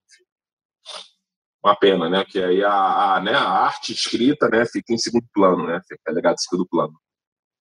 [1.67, 2.25] Uma pena, né?
[2.25, 5.81] Que aí a, a, né, a arte escrita né, fica em segundo plano, né?
[5.89, 6.95] fica legado em segundo plano.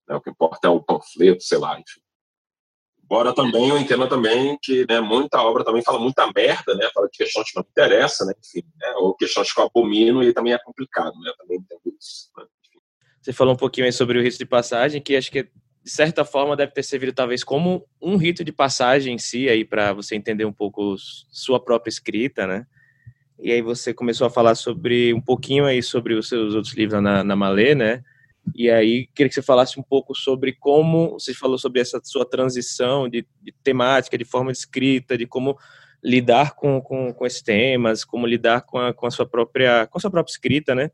[0.08, 0.16] Né?
[0.16, 2.02] O que importa é o panfleto, sei lá, enfim.
[3.04, 6.88] Embora também eu entenda também que né, muita obra também fala muita merda, né?
[6.94, 8.34] Fala de questões que não interessam, né?
[8.40, 11.32] Enfim, né, ou questões que eu abomino e também é complicado, né?
[11.40, 12.30] Também entendo isso.
[12.38, 12.46] Né?
[13.24, 16.24] Você falou um pouquinho aí sobre o rito de passagem, que acho que de certa
[16.24, 20.16] forma deve ter servido talvez como um rito de passagem em si aí para você
[20.16, 22.68] entender um pouco sua própria escrita, né?
[23.40, 27.02] E aí você começou a falar sobre um pouquinho aí sobre os seus outros livros
[27.02, 28.02] na, na Malê, né?
[28.54, 32.26] E aí queria que você falasse um pouco sobre como você falou sobre essa sua
[32.26, 35.58] transição de, de temática, de forma de escrita, de como
[36.04, 39.98] lidar com, com, com esses temas, como lidar com a, com a sua própria com
[39.98, 40.92] a sua própria escrita, né?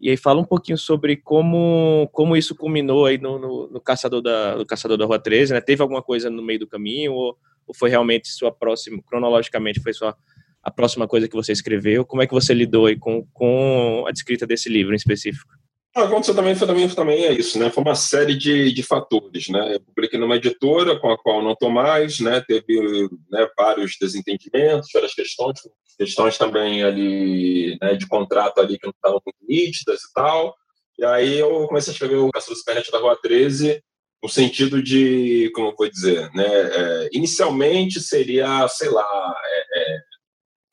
[0.00, 4.22] E aí fala um pouquinho sobre como, como isso culminou aí no, no, no caçador
[4.22, 5.60] da no caçador da Rua 13, né?
[5.60, 9.92] Teve alguma coisa no meio do caminho ou, ou foi realmente sua próxima cronologicamente foi
[9.92, 10.16] sua
[10.62, 12.04] a próxima coisa que você escreveu?
[12.04, 15.60] Como é que você lidou com, com a descrita desse livro em específico?
[15.94, 17.68] Ah, aconteceu também, também, também é isso, né?
[17.68, 19.74] Foi uma série de, de fatores, né?
[19.74, 22.40] Eu publiquei numa editora com a qual não estou mais, né?
[22.46, 25.58] Teve né, vários desentendimentos, várias questões,
[25.98, 30.54] questões também ali né, de contrato ali que não estavam muito nítidas e tal.
[30.96, 33.82] E aí eu comecei a escrever o Caçador Supernet da Rua 13
[34.22, 36.46] no sentido de, como eu vou dizer, né?
[36.46, 39.98] É, inicialmente seria, sei lá, é, é,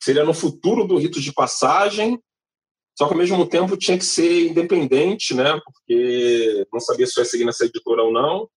[0.00, 2.18] seria no futuro do rito de passagem,
[2.98, 5.60] só que ao mesmo tempo tinha que ser independente, né?
[5.64, 8.48] Porque não sabia se eu ia seguir nessa editora ou não.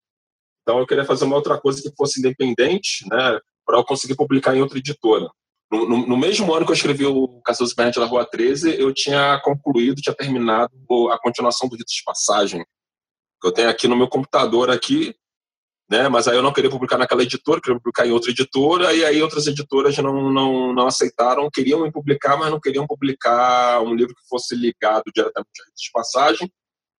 [0.63, 3.39] Então eu queria fazer uma outra coisa que fosse independente, né?
[3.67, 5.29] Para eu conseguir publicar em outra editora.
[5.71, 8.93] No, no, no, mesmo ano que eu escrevi o Caçador Supernet da Rua 13, eu
[8.93, 10.73] tinha concluído, tinha terminado
[11.13, 12.65] a continuação do Rito de Passagem.
[13.45, 15.15] Eu tenho aqui no meu computador aqui,
[15.91, 16.09] né?
[16.09, 19.21] Mas aí eu não queria publicar naquela editora, queria publicar em outra editora, e aí
[19.21, 24.15] outras editoras não, não, não aceitaram, queriam me publicar, mas não queriam publicar um livro
[24.15, 26.51] que fosse ligado diretamente à de passagem,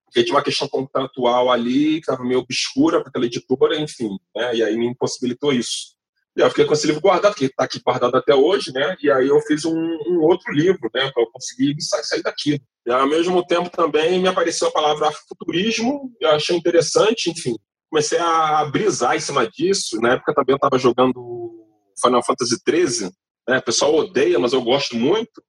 [0.05, 4.55] porque tinha uma questão contratual ali que estava meio obscura para aquela editora, enfim, né?
[4.55, 5.95] E aí me impossibilitou isso.
[6.35, 8.97] E eu fiquei com esse livro guardado, que está aqui guardado até hoje, né?
[9.01, 11.09] E aí eu fiz um, um outro livro, né?
[11.11, 12.61] Para eu conseguir sair, sair daqui.
[12.85, 17.55] E ao mesmo tempo também me apareceu a palavra futurismo, eu achei interessante, enfim
[17.91, 19.99] comecei a brisar em cima disso.
[19.99, 21.67] Na época também eu estava jogando
[22.01, 23.11] Final Fantasy XIII.
[23.47, 23.57] Né?
[23.57, 25.43] O pessoal odeia, mas eu gosto muito.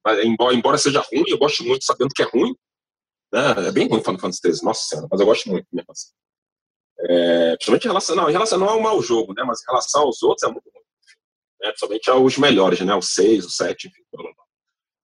[0.52, 2.54] Embora, seja ruim, eu gosto muito sabendo que é ruim.
[3.32, 3.68] Né?
[3.68, 6.10] É bem ruim Final Fantasy XIII, nossa senhora, mas eu gosto muito mesmo assim.
[7.04, 9.42] É, principalmente em relação, não, em relação não ao mau jogo, né?
[9.44, 10.84] mas em relação aos outros é muito ruim.
[11.60, 11.68] Né?
[11.68, 12.94] Principalmente aos melhores, né?
[12.94, 14.02] o 6, o 7, enfim.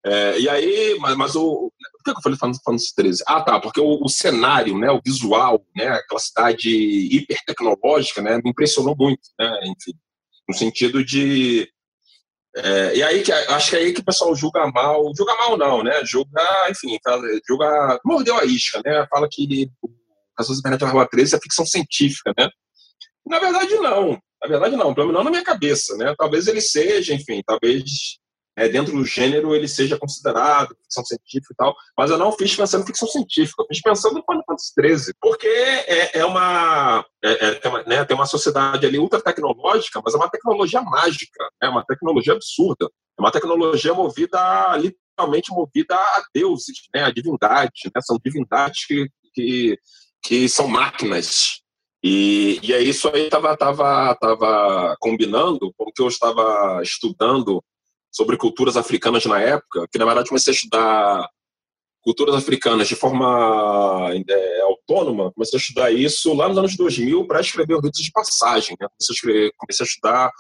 [0.06, 3.24] É, e aí, mas, mas o, por que eu falei Final Fantasy 13?
[3.26, 8.40] Ah, tá, porque o, o, cenário, né, o visual, né, aquela cidade hiper tecnológica, né,
[8.42, 9.92] me impressionou muito, né, enfim,
[10.48, 11.68] no sentido de
[12.56, 15.56] é, e aí que acho que é aí que o pessoal julga mal, julga mal
[15.56, 16.98] não, né, julga, enfim,
[17.46, 19.88] julga, mordeu a isca, né, fala que o
[20.36, 22.48] Caçador Supernet da Rua 13 é ficção científica, né,
[23.26, 26.60] na verdade não, na verdade não, pelo menos não na minha cabeça, né, talvez ele
[26.60, 27.84] seja, enfim, talvez
[28.58, 32.56] é, dentro do gênero ele seja considerado ficção científica e tal, mas eu não fiz
[32.56, 37.04] pensando em ficção científica, eu fiz pensando em Final Fantasy XIII, porque é, é uma,
[37.24, 41.68] é, é, né, tem uma sociedade ali ultra tecnológica, mas é uma tecnologia mágica, é
[41.68, 48.00] uma tecnologia absurda, é uma tecnologia movida, literalmente movida a deuses, né, a divindade, né,
[48.02, 49.78] são divindades que, que,
[50.20, 51.60] que são máquinas,
[52.02, 57.62] e, e é isso aí estava tava, tava combinando que eu estava estudando
[58.10, 61.28] sobre culturas africanas na época, que na verdade comecei a estudar
[62.00, 67.40] culturas africanas de forma é, autônoma, comecei a estudar isso lá nos anos 2000 para
[67.40, 68.76] escrever o Ritos de Passagem.
[68.80, 68.88] Né?
[68.88, 70.32] Comecei, a escrever, comecei a estudar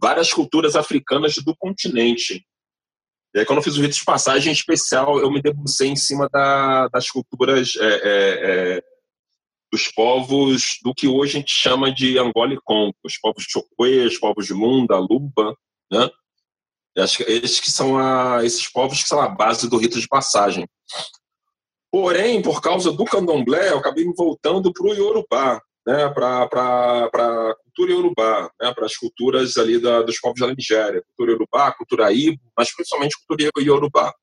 [0.00, 2.44] várias culturas africanas do continente.
[3.34, 5.96] E aí, quando eu fiz o Ritos de Passagem em especial, eu me debrucei em
[5.96, 8.00] cima da, das culturas é, é,
[8.76, 8.82] é,
[9.72, 14.06] dos povos do que hoje a gente chama de Angola e Congo, os povos Chokwe,
[14.06, 15.56] os povos de Lunda, Luba,
[15.90, 16.10] né?
[16.98, 20.08] Acho que esses que são a, esses povos que são a base do rito de
[20.08, 20.68] passagem.
[21.90, 27.54] Porém, por causa do candomblé, eu acabei me voltando para o Yorubá, né, para a
[27.64, 32.12] cultura Yorubá, né, para as culturas ali da, dos povos da Nigéria, cultura Yorubá, cultura
[32.12, 34.14] Ibo, mas principalmente cultura Yorubá.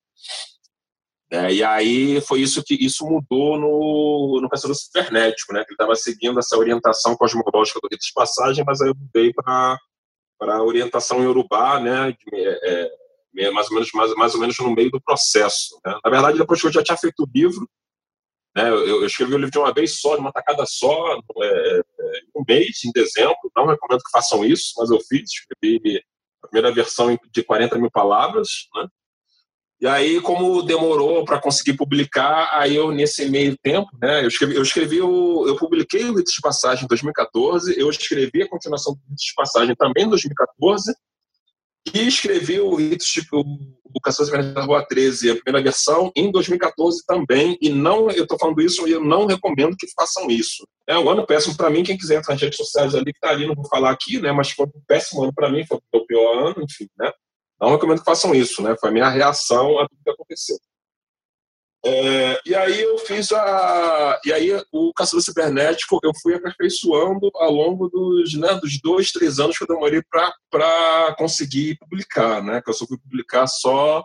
[1.29, 5.75] É, e aí foi isso que isso mudou no, no pensador cibernético, né, que ele
[5.75, 9.77] estava seguindo essa orientação cosmológica do rito de passagem, mas aí eu mudei para
[10.37, 12.91] para orientação em Urubá, né, é,
[13.37, 15.79] é, mais, ou menos, mais, mais ou menos no meio do processo.
[15.85, 15.97] Né?
[16.03, 17.67] Na verdade, depois que eu já tinha feito o livro,
[18.55, 21.79] né, eu, eu, escrevi o livro de uma vez só, de uma tacada só, é,
[21.79, 23.37] é, um mês, em dezembro.
[23.55, 25.29] Não recomendo que façam isso, mas eu fiz.
[25.29, 26.03] Escrevi
[26.43, 28.87] a primeira versão de 40 mil palavras, né?
[29.79, 34.55] E aí, como demorou para conseguir publicar, aí eu, nesse meio tempo, né, eu escrevi,
[34.55, 38.93] eu, escrevi o, eu publiquei o Ritos de Passagem em 2014, eu escrevi a continuação
[38.93, 40.95] do Ritos de Passagem também em 2014,
[41.93, 43.21] e escrevi o Ritos de
[43.93, 48.23] o Caçador de da Rua 13, a primeira versão, em 2014 também, e não, eu
[48.23, 50.67] estou falando isso e eu não recomendo que façam isso.
[50.87, 53.29] É um ano péssimo para mim, quem quiser entrar nas redes sociais ali, que está
[53.29, 56.05] ali, não vou falar aqui, né, mas foi um péssimo ano para mim, foi o
[56.05, 57.11] pior ano, enfim, né.
[57.59, 58.75] Não recomendo que façam isso, né?
[58.79, 60.57] Foi a minha reação a tudo que aconteceu.
[61.85, 64.19] É, e aí eu fiz a.
[64.25, 69.39] E aí o caçador cibernético eu fui aperfeiçoando ao longo dos, né, dos dois, três
[69.39, 70.01] anos que eu demorei
[70.51, 72.61] para conseguir publicar, né?
[72.61, 74.03] Que eu só fui publicar só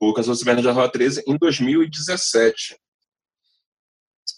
[0.00, 2.76] o caçador cibernético da Rua 13 em 2017.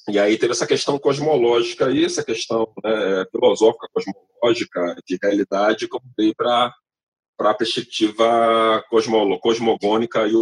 [0.09, 5.96] E aí teve essa questão cosmológica aí, essa questão né, filosófica, cosmológica, de realidade, que
[5.96, 6.72] eu dei para
[7.37, 10.33] para a perspectiva cosmo, cosmogônica e.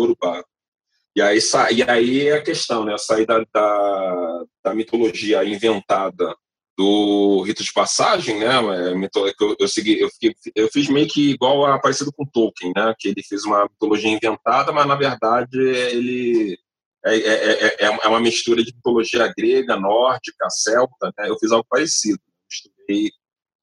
[1.17, 1.39] E aí,
[1.73, 2.95] e aí é a questão, né?
[2.95, 6.35] A saída da, da mitologia inventada
[6.77, 8.57] do rito de passagem, né?
[8.59, 12.93] Eu, eu, segui, eu, fiquei, eu fiz meio que igual a parecido com Tolkien, né?
[12.99, 16.59] Que ele fez uma mitologia inventada, mas na verdade ele
[17.05, 21.13] é, é, é, é uma mistura de mitologia grega, nórdica, celta.
[21.19, 21.29] Né?
[21.29, 22.19] Eu fiz algo parecido.
[22.51, 23.11] Misturei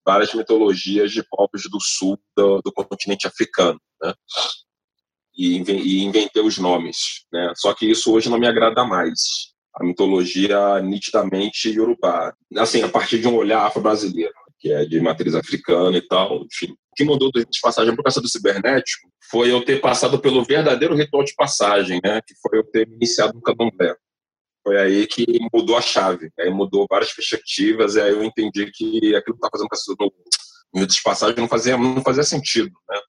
[0.06, 4.14] várias mitologias de povos do sul do, do continente africano, né?
[5.36, 7.54] E, e inventei os nomes, né?
[7.56, 9.52] Só que isso hoje não me agrada mais.
[9.74, 15.34] A mitologia nitidamente iorubá, assim, a partir de um olhar afro-brasileiro, que é de matriz
[15.34, 16.74] africana e tal, enfim.
[16.74, 20.96] O que mudou de passagem por causa do cibernético foi eu ter passado pelo verdadeiro
[20.96, 22.22] ritual de passagem, né?
[22.28, 23.96] Que foi eu ter iniciado no candomblé.
[24.64, 29.16] Foi aí que mudou a chave, aí mudou várias perspectivas, e aí eu entendi que
[29.16, 30.14] aquilo que estava fazendo no,
[30.82, 32.72] no de passagem não fazia, não fazia sentido.
[32.88, 33.00] Né?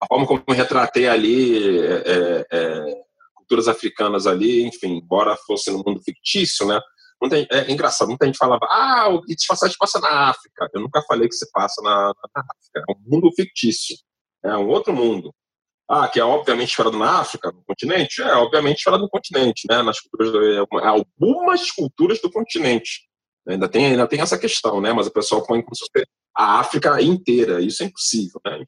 [0.00, 3.02] A forma como eu retratei ali é, é, é,
[3.34, 6.80] culturas africanas ali, enfim, embora fosse no mundo fictício, né?
[7.30, 10.68] Tem, é engraçado, muita gente falava, ah, o de passagem passa na África.
[10.74, 12.84] Eu nunca falei que se passa na, na África.
[12.88, 13.96] É um mundo fictício,
[14.44, 15.32] é um outro mundo.
[15.88, 18.22] Ah, que é obviamente falado na África, no continente?
[18.22, 19.82] É, obviamente falado no continente, né?
[19.82, 23.02] Nas culturas, do, algumas culturas do continente.
[23.46, 24.92] Ainda tem, ainda tem essa questão, né?
[24.92, 27.60] Mas o pessoal põe como se fosse a África inteira.
[27.60, 28.64] Isso é impossível, né?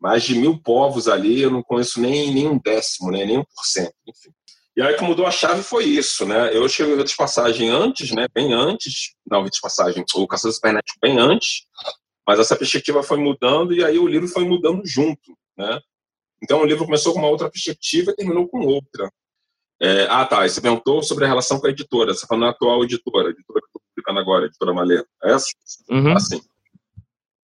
[0.00, 3.24] Mais de mil povos ali, eu não conheço nem, nem um décimo, né?
[3.24, 4.30] Nem um por cento, enfim.
[4.76, 6.54] E aí que mudou a chave foi isso, né?
[6.56, 8.26] Eu cheguei a de passagem antes, né?
[8.34, 11.66] Bem antes, não, de passagem, o Caçador Cibernético bem antes,
[12.26, 15.78] mas essa perspectiva foi mudando e aí o livro foi mudando junto, né?
[16.42, 19.10] Então o livro começou com uma outra perspectiva e terminou com outra.
[19.80, 20.46] É, ah, tá.
[20.46, 22.12] você perguntou sobre a relação com a editora.
[22.12, 24.72] Você tá falando a atual editora, a editora que eu estou publicando agora, a editora
[24.72, 25.04] Malê.
[25.24, 25.46] É essa?
[25.90, 26.16] Uhum.
[26.16, 26.40] Assim.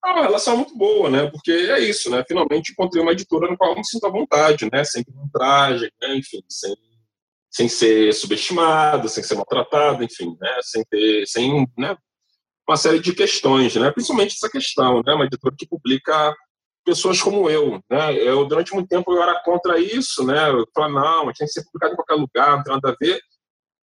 [0.04, 1.28] É uma relação muito boa, né?
[1.28, 2.24] Porque é isso, né?
[2.26, 4.84] Finalmente encontrei uma editora no qual eu me sinto à vontade, né?
[4.84, 6.16] Sem traje, né?
[6.16, 6.74] enfim, sem,
[7.50, 10.58] sem ser subestimado, sem ser maltratado, enfim, né?
[10.62, 11.96] Sem ter, sem, né?
[12.68, 13.90] Uma série de questões, né?
[13.90, 15.12] Principalmente essa questão, né?
[15.12, 16.34] Uma editora que publica
[16.88, 18.14] pessoas como eu, né?
[18.16, 20.48] Eu durante muito tempo eu era contra isso, né?
[20.48, 22.90] Eu falava, não, a gente tem que ser publicado em qualquer lugar, não tem nada
[22.90, 23.20] a ver.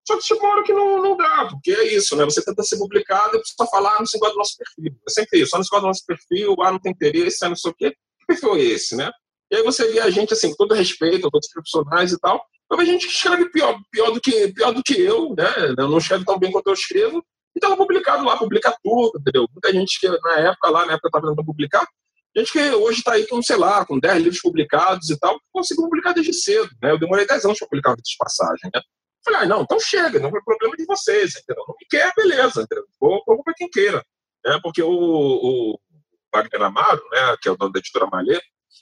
[0.07, 2.25] Só que chega uma hora que não, não dá, porque é isso, né?
[2.25, 4.99] Você tenta ser publicado e só falar, ah, não se gosta do nosso perfil.
[5.07, 7.49] É sempre isso, só não se gosta do nosso perfil, ah, não tem interesse, ah,
[7.49, 7.91] não sei o quê.
[7.91, 9.11] Que perfil é esse, né?
[9.51, 12.43] E aí você vê a gente, assim, com todo respeito, todos os profissionais e tal,
[12.71, 15.75] mas a gente escreve pior, pior, do que, pior do que eu, né?
[15.77, 17.23] Eu não escreve tão bem quanto eu escrevo,
[17.55, 19.47] e estava publicado lá, publica tudo, entendeu?
[19.51, 21.87] Muita gente que na época, lá na época, estava tentando publicar,
[22.35, 25.85] Gente que hoje está aí com, sei lá, com 10 livros publicados e tal, conseguiu
[25.85, 26.69] publicar desde cedo.
[26.81, 26.91] Né?
[26.91, 28.71] Eu demorei 10 anos para publicar livros de passagem.
[28.73, 28.81] Né?
[29.23, 31.63] Falei, ah, não, então chega, não é problema de vocês, entendeu?
[31.67, 32.67] Não me quer, beleza?
[32.99, 34.03] Vou, para quem queira.
[34.45, 34.59] Né?
[34.61, 35.79] Porque o, o
[36.33, 38.39] Wagner Amaro, né, que é o dono da editora Malê,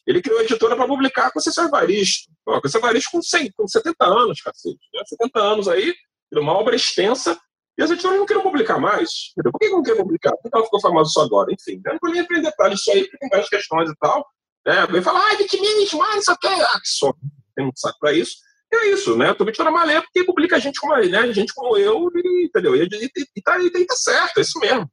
[0.07, 2.31] ele criou a editora para publicar com o César Evaristo.
[2.43, 4.79] Com o Evaristo com, 100, com 70 anos, cacete.
[4.93, 5.01] Né?
[5.05, 5.93] 70 anos aí,
[6.33, 7.39] uma obra extensa,
[7.77, 9.31] e as editoras não queriam publicar mais.
[9.31, 9.51] Entendeu?
[9.51, 10.31] Por que não quer publicar?
[10.37, 11.51] Por que ela ficou famosa só agora?
[11.51, 14.25] Enfim, eu não vou nem detalhes disso aí, porque tem várias questões e tal.
[14.65, 14.79] Né?
[14.79, 16.47] Alguém fala, ah, vitimismo, ah, isso aqui.
[16.47, 17.13] Ah, que só
[17.55, 18.35] tem muito saco para isso.
[18.71, 19.29] E é isso, né?
[19.29, 21.31] Eu editora malé porque publica gente como, né?
[21.31, 22.75] gente como eu, e, entendeu?
[22.75, 24.89] E, e, e, tá, e, tá certo, é isso mesmo.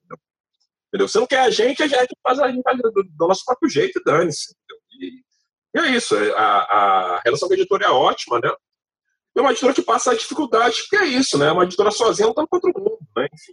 [0.88, 1.08] Entendeu?
[1.08, 3.98] Você não quer a gente, a gente faz a gente do, do nosso próprio jeito
[3.98, 4.54] e dane-se.
[5.00, 5.22] E,
[5.74, 8.50] e, é isso, é, a, a relação com a editora é ótima, né?
[9.36, 11.50] É uma editora que passa dificuldade, que é isso, né?
[11.52, 13.26] Uma editora sozinha lutando contra o mundo, né?
[13.32, 13.52] Enfim.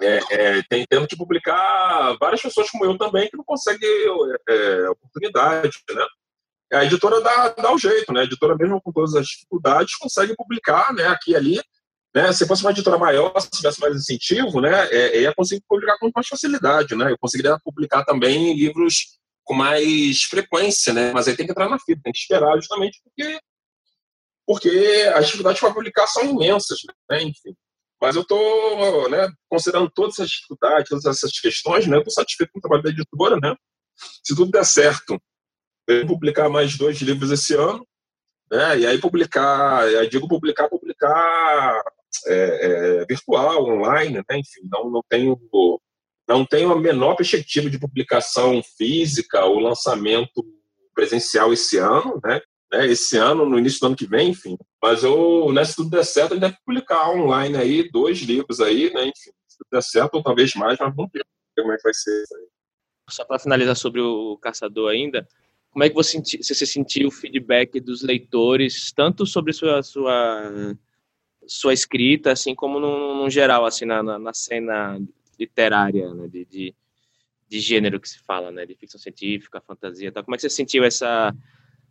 [0.00, 3.88] É, é, tem, tendo que publicar várias pessoas como eu também que não conseguem
[4.48, 6.06] é, é, oportunidade, né?
[6.72, 8.20] A editora dá, dá o jeito, né?
[8.20, 11.06] A editora, mesmo com todas as dificuldades, consegue publicar, né?
[11.08, 11.60] Aqui e ali.
[12.14, 12.32] Né?
[12.32, 14.86] Se fosse uma editora maior, se tivesse mais incentivo, né?
[14.90, 17.10] É, ia conseguir publicar com mais facilidade, né?
[17.10, 21.10] Eu conseguiria publicar também livros com mais frequência, né?
[21.12, 23.40] Mas aí tem que entrar na fila, tem que esperar justamente porque
[24.48, 24.70] porque
[25.14, 26.78] as dificuldades para publicar são imensas,
[27.10, 27.22] né?
[27.22, 27.54] Enfim.
[28.00, 32.58] Mas eu estou, né, considerando todas essas dificuldades, todas essas questões, né, estou satisfeito com
[32.58, 33.54] o trabalho da editora, né?
[34.24, 35.20] Se tudo der certo,
[35.86, 37.86] eu vou publicar mais dois livros esse ano,
[38.50, 38.78] né?
[38.78, 41.82] E aí publicar, eu digo publicar, publicar
[42.26, 44.38] é, é, virtual, online, né?
[44.38, 45.38] Enfim, não, não tenho
[46.26, 50.42] não tenho a menor perspectiva de publicação física ou lançamento
[50.94, 52.40] presencial esse ano, né?
[52.72, 52.86] Né?
[52.86, 54.56] Esse ano, no início do ano que vem, enfim.
[54.82, 58.60] Mas eu, né, se tudo der certo, a gente deve publicar online aí dois livros
[58.60, 59.02] aí, né?
[59.02, 61.24] Enfim, se tudo der certo, ou talvez mais, mas vamos ver
[61.56, 62.46] como é que vai ser isso aí.
[63.10, 65.26] Só para finalizar sobre o Caçador ainda,
[65.70, 70.76] como é que você, você sentiu o feedback dos leitores, tanto sobre sua sua
[71.46, 75.00] sua escrita, assim como no, no geral, assim na, na, na cena
[75.38, 76.74] literária, né, de, de,
[77.48, 80.22] de, gênero que se fala, né, de ficção científica, fantasia, tal.
[80.22, 81.34] Como é que você sentiu essa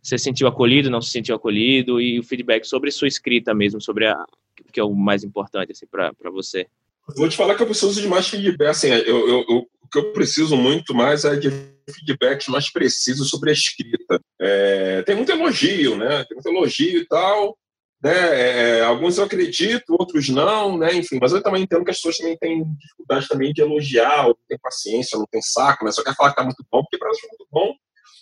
[0.08, 4.06] você sentiu acolhido, não se sentiu acolhido e o feedback sobre sua escrita mesmo, sobre
[4.06, 4.24] a
[4.72, 6.66] que é o mais importante assim para você?
[7.16, 9.98] Vou te falar que eu preciso de mais feedback, assim, eu, eu, eu, o que
[9.98, 11.50] eu preciso muito mais é de
[11.90, 14.20] feedbacks mais precisos sobre a escrita.
[14.38, 16.24] É, tem muito elogio, né?
[16.24, 17.56] Tem muito elogio e tal,
[18.02, 18.12] né?
[18.78, 20.92] É, alguns eu acredito, outros não, né?
[20.94, 24.28] Enfim, mas eu também entendo que as pessoas também têm dificuldade também de elogiar, ou
[24.28, 25.92] não tem paciência, não tem saco, né?
[25.92, 27.74] Só quer falar que tá muito bom, porque para elas é muito bom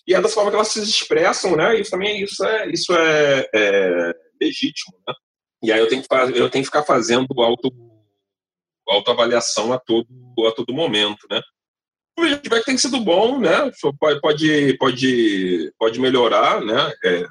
[0.07, 1.81] e é dessa forma que elas se expressam, né?
[1.81, 5.15] Isso também isso é, isso é, é legítimo, né?
[5.63, 7.71] E aí eu tenho que, eu tenho que ficar fazendo auto,
[8.89, 10.07] autoavaliação a todo,
[10.47, 11.41] a todo momento, né?
[12.19, 13.71] O feedback tem sido bom, né?
[13.99, 14.21] Pode,
[14.79, 16.93] pode, pode, melhorar, né?
[17.05, 17.27] É,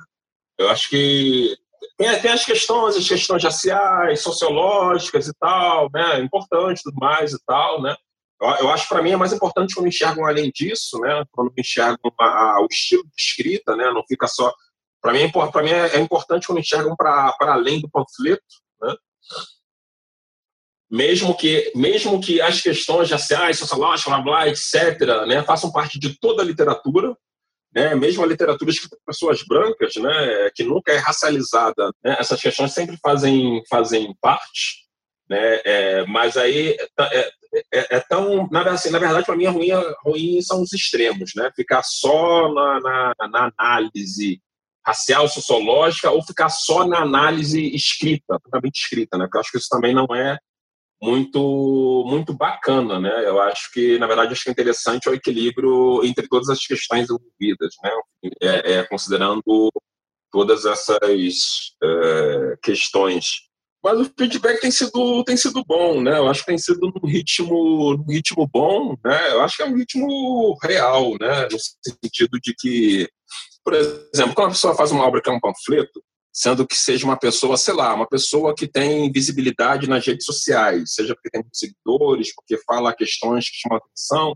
[0.60, 1.56] eu acho que
[1.98, 6.20] tem, tem, as questões, as questões raciais, sociológicas e tal, né?
[6.20, 7.96] Importantes, tudo mais e tal, né?
[8.42, 11.24] Eu acho para mim é mais importante quando enxergam além disso, né?
[11.32, 13.90] Quando enxergam a, a, o estilo de escrita, né?
[13.92, 14.54] Não fica só.
[15.02, 18.44] Para mim, é para mim é, é, importante quando enxergam para além do panfleto,
[18.82, 18.96] né?
[20.90, 26.18] Mesmo que, mesmo que as questões raciais, sociológicas, blá, blá, etc., né, façam parte de
[26.20, 27.16] toda a literatura,
[27.74, 32.40] né, mesmo a literatura escrita por pessoas brancas, né, que nunca é racializada, né, essas
[32.40, 34.86] questões sempre fazem, fazem parte,
[35.28, 36.78] né, é, mas aí
[37.56, 38.48] é, é, é, tão.
[38.52, 39.70] Na, assim, na verdade, para mim, ruim,
[40.04, 41.50] ruim são os extremos, né?
[41.56, 44.42] Ficar só na, na, na, análise
[44.86, 49.26] racial, sociológica, ou ficar só na análise escrita, totalmente escrita, né?
[49.26, 50.38] Porque eu acho que isso também não é
[51.02, 53.26] muito muito bacana, né?
[53.26, 57.10] Eu acho que, na verdade, acho que é interessante o equilíbrio entre todas as questões
[57.10, 57.92] envolvidas, né?
[58.42, 59.72] É, é considerando
[60.32, 61.00] todas essas
[61.82, 63.45] é, questões
[63.86, 66.18] mas o feedback tem sido, tem sido bom, né?
[66.18, 69.32] Eu acho que tem sido num ritmo, num ritmo bom, né?
[69.32, 71.48] Eu acho que é um ritmo real, né?
[71.52, 71.60] No
[72.04, 73.08] sentido de que,
[73.64, 77.06] por exemplo, quando a pessoa faz uma obra que é um panfleto, sendo que seja
[77.06, 81.44] uma pessoa, sei lá, uma pessoa que tem visibilidade nas redes sociais, seja porque tem
[81.54, 84.34] seguidores, porque fala questões que chamam atenção,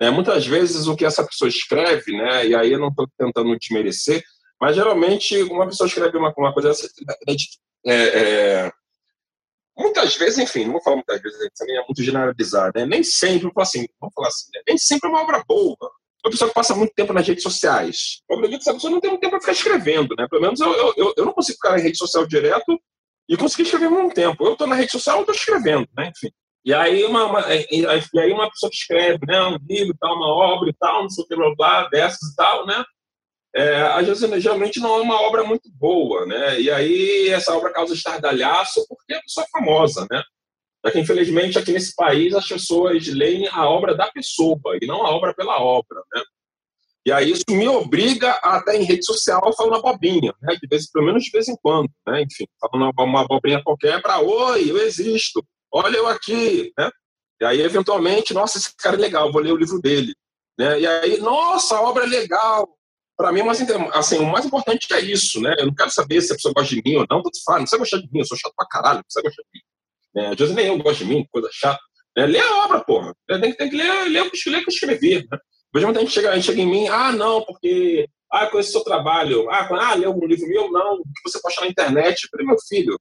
[0.00, 0.10] né?
[0.10, 2.46] muitas vezes o que essa pessoa escreve, né?
[2.46, 4.22] E aí eu não estou tentando desmerecer,
[4.60, 6.70] mas geralmente uma pessoa escreve uma, uma coisa
[7.86, 8.72] é, é,
[9.76, 12.86] muitas vezes, enfim, não vou falar muitas vezes, também é muito generalizado, né?
[12.86, 14.62] Nem sempre, assim, vamos falar assim, né?
[14.66, 15.76] nem sempre é uma obra boa.
[16.24, 18.20] Uma pessoa que passa muito tempo nas redes sociais.
[18.28, 20.26] Eu acredito que essa pessoa não tem muito tempo para ficar escrevendo, né?
[20.28, 22.80] Pelo menos eu, eu, eu não consigo ficar na rede social direto
[23.28, 24.44] e conseguir escrever muito tempo.
[24.44, 26.10] Eu estou na rede social, eu estou escrevendo, né?
[26.14, 26.32] Enfim.
[26.64, 30.26] E aí uma, uma, e aí uma pessoa que escreve, né, um livro, tal, uma
[30.26, 32.84] obra e tal, não sei o que, blá, blá, dessas e tal, né?
[33.56, 36.60] É, às vezes geralmente não é uma obra muito boa, né?
[36.60, 40.22] E aí essa obra causa estardalhaço porque a pessoa é famosa, né?
[40.84, 45.06] Já que infelizmente aqui nesse país as pessoas leem a obra da pessoa e não
[45.06, 46.22] a obra pela obra, né?
[47.06, 50.54] E aí isso me obriga a até em rede social falar uma bobinha, né?
[50.60, 52.22] De vez, pelo menos de vez em quando, né?
[52.22, 55.42] Enfim, falando uma, uma bobinha qualquer para oi, eu existo,
[55.72, 56.90] olha eu aqui, né?
[57.40, 60.14] E aí eventualmente, nossa, esse cara é legal, vou ler o livro dele,
[60.58, 60.78] né?
[60.78, 62.75] E aí, nossa, a obra é legal,
[63.16, 63.60] para mim, mas
[63.94, 65.54] assim, o mais importante é isso, né?
[65.58, 67.64] Eu não quero saber se a pessoa gosta de mim ou não, tudo fala, não
[67.64, 70.22] precisa gostar de mim, eu sou chato pra caralho, não precisa gostar de mim.
[70.22, 71.80] É, às vezes nem eu gosto de mim, coisa chata.
[72.16, 72.26] Né?
[72.26, 73.14] Lê a obra, porra.
[73.26, 75.26] Tem, tem que ler, ler o que eu escrevi.
[75.30, 75.38] Né?
[75.72, 78.08] Veja muita gente chega, a gente chega em mim, ah, não, porque.
[78.30, 79.48] Ah, conheço o seu trabalho.
[79.50, 80.70] Ah, ah leu algum livro meu?
[80.70, 82.24] Não, o que você posta na internet.
[82.24, 82.98] Eu falei, meu filho,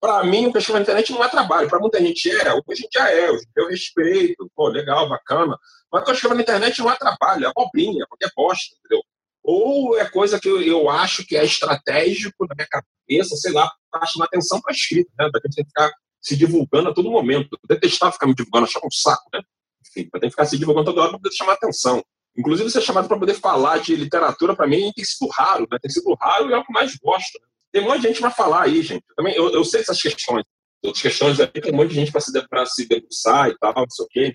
[0.00, 1.68] para mim, o que eu escrevo na internet não é trabalho.
[1.68, 3.28] Para muita gente é, que a gente já é.
[3.56, 5.56] Eu respeito, pô, legal, bacana.
[5.92, 9.02] Mas o que eu escrevo na internet não é trabalho, é bobrinha, qualquer bosta, entendeu?
[9.44, 14.06] Ou é coisa que eu, acho que é estratégico na minha cabeça, sei lá, para
[14.06, 15.28] chamar atenção para a escrita, né?
[15.32, 15.90] Da gente ficar
[16.20, 17.48] se divulgando a todo momento.
[17.52, 19.40] Eu detestava ficar me divulgando, achava um saco, né?
[19.80, 22.02] Enfim, tem que ficar se divulgando toda hora para poder chamar atenção.
[22.36, 25.78] Inclusive, ser chamado para poder falar de literatura, para mim, tem sido raro, né?
[25.80, 27.38] Tem sido raro e é o que mais gosto.
[27.72, 29.04] Tem um monte de gente para falar aí, gente.
[29.08, 30.44] Eu também, eu, eu sei essas questões.
[30.84, 32.20] Outras questões aí, tem um monte de gente para
[32.66, 34.34] se, se debruçar e tal, não sei o quê.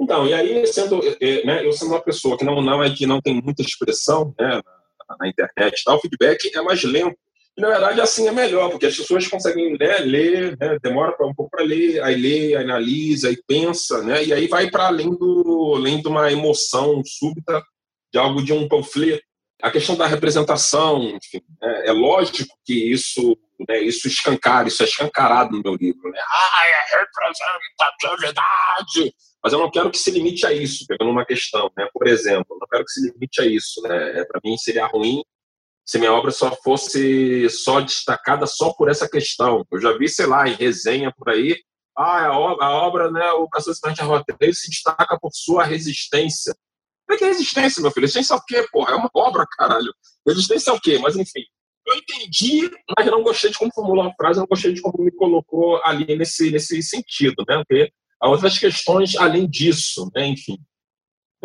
[0.00, 1.00] Então, e aí, sendo,
[1.44, 4.62] né, eu sendo uma pessoa que não, não é que não tem muita expressão né,
[5.08, 7.18] na, na internet tal, o feedback é mais lento.
[7.56, 11.34] E, na verdade, assim é melhor, porque as pessoas conseguem né, ler, né, demora um
[11.34, 15.10] pouco para ler, aí lê, aí analisa, aí pensa, né, e aí vai para além,
[15.10, 17.60] do, além de uma emoção súbita
[18.12, 19.26] de algo de um panfleto.
[19.60, 23.36] A questão da representação, enfim, é, é lógico que isso,
[23.68, 26.12] né, isso escancara, isso é escancarado no meu livro.
[26.12, 26.20] Né?
[26.20, 29.12] Ah, é representatividade!
[29.48, 31.88] Mas eu não quero que se limite a isso, pegando uma questão, né?
[31.90, 34.20] Por exemplo, não quero que se limite a isso, né?
[34.20, 35.22] É, Para mim seria ruim
[35.86, 39.64] se minha obra só fosse só destacada só por essa questão.
[39.72, 41.56] Eu já vi, sei lá, em resenha por aí,
[41.96, 45.64] ah, a obra, a obra né, o Caçador de Rua 3 se destaca por sua
[45.64, 46.54] resistência.
[47.10, 48.04] O que é resistência, meu filho?
[48.04, 48.92] Resistência é o quê, porra?
[48.92, 49.94] É uma obra, caralho.
[50.26, 50.98] Resistência é o quê?
[50.98, 51.42] Mas, enfim,
[51.86, 55.10] eu entendi, mas não gostei de como formulou a frase, não gostei de como me
[55.10, 57.64] colocou ali nesse, nesse sentido, né?
[57.66, 57.90] Porque
[58.20, 60.26] há outras questões além disso, né?
[60.26, 60.58] Enfim.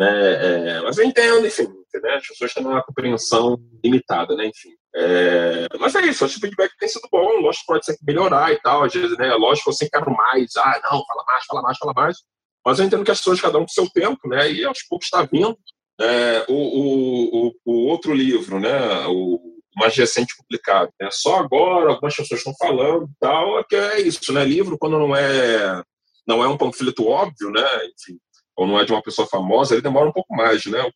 [0.00, 1.68] É, é, mas eu entendo, enfim,
[2.02, 2.14] né?
[2.16, 4.46] as pessoas têm uma compreensão limitada, né?
[4.46, 4.74] Enfim.
[4.96, 7.96] É, mas é isso, acho que o feedback tem sido bom, lógico que pode ser
[8.06, 9.32] melhorar e tal, às vezes, né?
[9.34, 12.16] Lógico que eu sempre quero mais, ah, não, fala mais, fala mais, fala mais.
[12.64, 14.50] Mas eu entendo que as pessoas, cada um com seu tempo, né?
[14.50, 15.56] E aos poucos está vindo.
[16.00, 19.06] É, o, o, o, o, outro livro, né?
[19.06, 19.40] O
[19.76, 21.08] mais recente publicado, né?
[21.12, 24.44] Só agora algumas pessoas estão falando e tal, é que é isso, né?
[24.44, 25.82] Livro, quando não é
[26.26, 27.66] não é um panfleto óbvio, né?
[27.86, 28.18] Enfim,
[28.56, 30.90] ou não é de uma pessoa famosa, ele demora um pouco mais, né?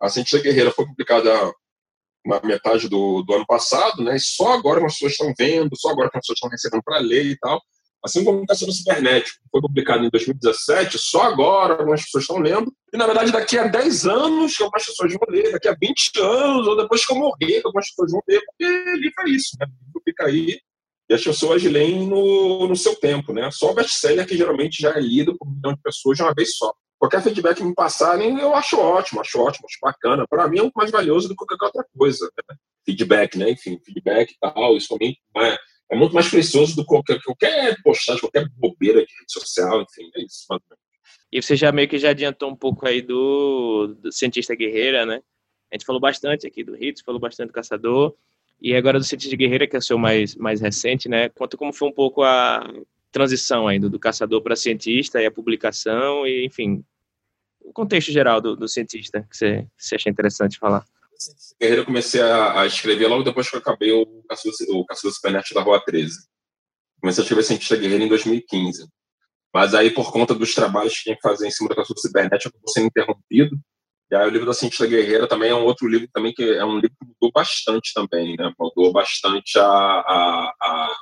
[0.00, 1.32] A Ciência Guerreira foi publicada
[2.24, 4.16] na metade do, do ano passado, né?
[4.16, 7.26] E só agora as pessoas estão vendo, só agora as pessoas estão recebendo para ler
[7.26, 7.60] e tal.
[8.04, 12.72] Assim como o Cassino Cibernético, foi publicado em 2017, só agora algumas pessoas estão lendo.
[12.92, 16.20] E, na verdade, daqui a 10 anos que algumas pessoas vão ler, daqui a 20
[16.20, 18.64] anos, ou depois que eu morrer, que algumas pessoas vão ler, porque
[18.96, 19.66] livro é isso, né?
[20.04, 20.58] Fica aí
[21.12, 23.50] e as pessoas leem no, no seu tempo, né?
[23.52, 26.32] Só o best-seller que geralmente já é lido por um milhão de pessoas de uma
[26.32, 26.72] vez só.
[26.98, 30.26] Qualquer feedback que me passarem, eu acho ótimo, acho ótimo, acho bacana.
[30.26, 32.24] Para mim é muito mais valioso do que qualquer outra coisa.
[32.48, 32.56] Né?
[32.86, 33.50] Feedback, né?
[33.50, 35.58] Enfim, feedback e tal, isso também é,
[35.90, 40.10] é, muito mais precioso do que qualquer, qualquer postagem, qualquer bobeira de rede social, enfim,
[40.16, 40.46] é isso.
[41.30, 45.20] E você já meio que já adiantou um pouco aí do, do cientista guerreira, né?
[45.70, 48.14] A gente falou bastante aqui do Hits, falou bastante do Caçador.
[48.62, 51.28] E agora do Cientista Guerreira, que é o seu mais, mais recente, né?
[51.30, 52.64] Conta como foi um pouco a
[53.10, 56.84] transição ainda do caçador para cientista e a publicação, e enfim,
[57.60, 60.84] o contexto geral do, do cientista que você, que você acha interessante falar.
[61.60, 65.60] Guerreira eu comecei a, a, escrever logo depois que eu acabei o Caçador, Supernet da
[65.60, 66.26] Rua 13.
[67.00, 68.88] Comecei a escrever Cientista Guerreira em 2015.
[69.52, 72.48] Mas aí, por conta dos trabalhos que tinha que fazer em cima do Caçador Cibernético,
[72.48, 73.56] eu acabou sendo interrompido.
[74.12, 76.62] E aí o livro da Cientista Guerreira também é um outro livro também que é
[76.62, 78.52] um livro que mudou bastante também, né?
[78.60, 80.96] Mudou bastante a, a, a,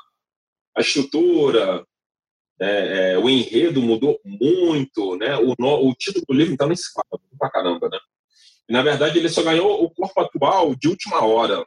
[0.76, 1.84] a estrutura,
[2.60, 5.36] é, é, o enredo mudou muito, né?
[5.38, 7.98] O, no, o título do livro então nem se fala pra caramba, né?
[8.68, 11.66] E, na verdade ele só ganhou o corpo atual de última hora,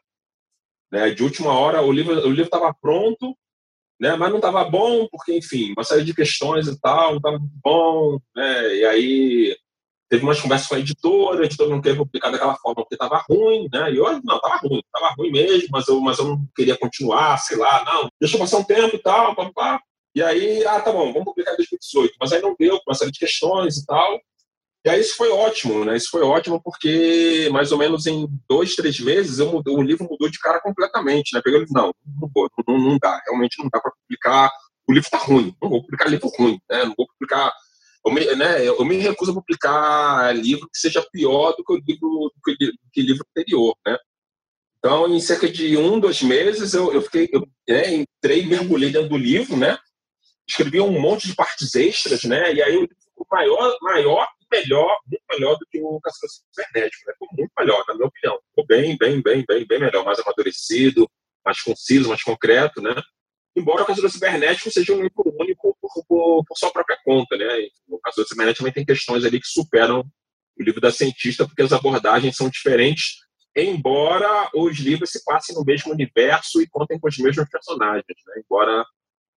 [0.93, 1.09] né?
[1.09, 3.37] De última hora o livro o livro estava pronto,
[3.99, 4.15] né?
[4.15, 8.17] Mas não estava bom porque enfim uma série de questões e tal, não estava bom,
[8.33, 8.75] né?
[8.75, 9.62] E aí
[10.13, 13.25] teve umas conversas com a editora, a editora não queria publicar daquela forma porque estava
[13.27, 13.91] ruim, né?
[13.91, 17.35] E hoje, não, estava ruim, estava ruim mesmo, mas eu, mas eu não queria continuar,
[17.37, 19.81] sei lá, não, deixa eu passar um tempo e tal, papá.
[20.13, 22.13] E aí, ah, tá bom, vamos publicar em 2018.
[22.19, 24.19] Mas aí não deu, com uma série de questões e tal.
[24.85, 25.97] E aí isso foi ótimo, né?
[25.97, 30.07] Isso foi ótimo porque mais ou menos em dois, três meses eu mudei, o livro
[30.07, 31.41] mudou de cara completamente, né?
[31.43, 31.91] Peguei livro, não,
[32.21, 34.51] não, não, não dá, realmente não dá para publicar.
[34.87, 36.83] O livro tá ruim, não vou publicar livro ruim, né?
[36.85, 37.51] Não vou publicar
[38.05, 41.77] eu me, né, eu me recuso a publicar livro que seja pior do que o
[41.77, 43.97] livro, do que, do que livro anterior, né?
[44.77, 49.07] Então, em cerca de um, dois meses, eu, eu fiquei, eu né, entrei, mergulhei dentro
[49.07, 49.77] do livro, né?
[50.45, 52.53] Escrevi um monte de partes extras, né?
[52.53, 56.29] E aí o livro ficou maior, maior e melhor, muito melhor do que o Caçador
[56.29, 57.13] Cibernético, né?
[57.13, 58.37] Ficou muito melhor, na minha opinião.
[58.49, 61.09] Ficou bem, bem, bem, bem, bem melhor, mais amadurecido,
[61.45, 62.93] mais conciso, mais concreto, né?
[63.55, 67.37] Embora o caso do cibernético seja um livro único por, por, por, sua própria conta,
[67.37, 67.47] né?
[67.87, 70.03] No caso do cibernético também tem questões ali que superam
[70.57, 73.17] o livro da cientista, porque as abordagens são diferentes,
[73.55, 78.41] embora os livros se passem no mesmo universo e contem com os mesmos personagens, né?
[78.43, 78.85] Embora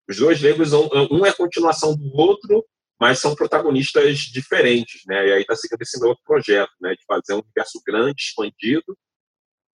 [0.09, 2.65] os dois livros, um é continuação do outro,
[2.99, 5.29] mas são protagonistas diferentes, né?
[5.29, 6.95] E aí está esse meu outro projeto, né?
[6.95, 8.97] De fazer um universo grande, expandido,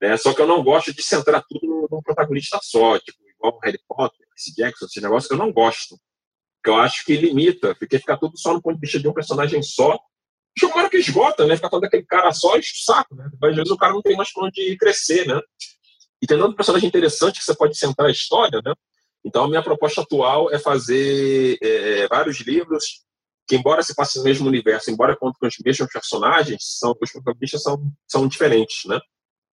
[0.00, 0.16] né?
[0.16, 4.26] Só que eu não gosto de centrar tudo num protagonista só, tipo, igual Harry Potter,
[4.36, 5.96] esse Jackson, esse negócio, eu não gosto.
[6.56, 9.12] Porque eu acho que limita, porque ficar tudo só no ponto de vista de um
[9.12, 9.98] personagem só.
[10.56, 11.56] Chega uma hora que esgota, né?
[11.56, 13.28] Ficar todo aquele cara só, enche saco, né?
[13.42, 15.40] Às vezes o cara não tem mais pra onde crescer, né?
[16.22, 18.72] e tem tanto personagem interessante que você pode centrar a história, né?
[19.24, 23.02] Então, a minha proposta atual é fazer é, vários livros
[23.46, 27.62] que, embora se passe no mesmo universo, embora contem os mesmos personagens, são, os protagonistas
[27.62, 29.00] são, são diferentes, né?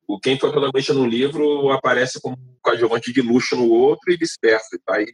[0.10, 4.76] O quem foi protagonista num livro aparece como coadjuvante de luxo no outro e vice-versa.
[4.76, 5.06] E vai,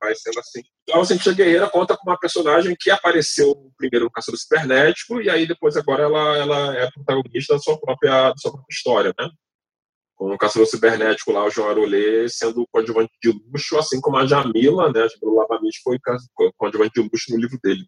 [0.00, 0.62] vai, sendo assim.
[0.82, 5.28] Então, a Cientista Guerreira conta com uma personagem que apareceu primeiro no Caçador Cibernético e
[5.28, 9.28] aí depois agora ela, ela é protagonista da sua própria, da sua própria história, né?
[10.16, 14.26] com o caçador cibernético lá, o João Arolê, sendo coadjuvante de luxo, assim como a
[14.26, 15.98] Jamila, né, a Jamila Lavamich foi
[16.58, 17.86] coadjuvante de luxo no livro dele.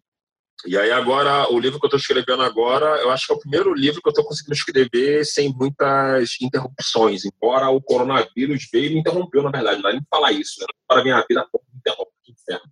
[0.65, 3.39] E aí agora, o livro que eu estou escrevendo agora, eu acho que é o
[3.39, 8.93] primeiro livro que eu estou conseguindo escrever sem muitas interrupções, embora o coronavírus veio e
[8.93, 10.65] me interrompeu, na verdade, não é nem falar isso, né?
[10.87, 12.71] para minha vida, me interrompe, que inferno.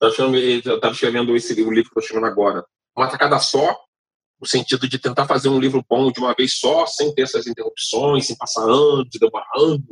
[0.00, 2.64] Eu estava escrevendo esse livro, o livro que eu estou escrevendo agora,
[2.96, 3.76] uma tacada só,
[4.40, 7.46] no sentido de tentar fazer um livro bom de uma vez só, sem ter essas
[7.46, 9.82] interrupções, sem passar anos, demorar anos,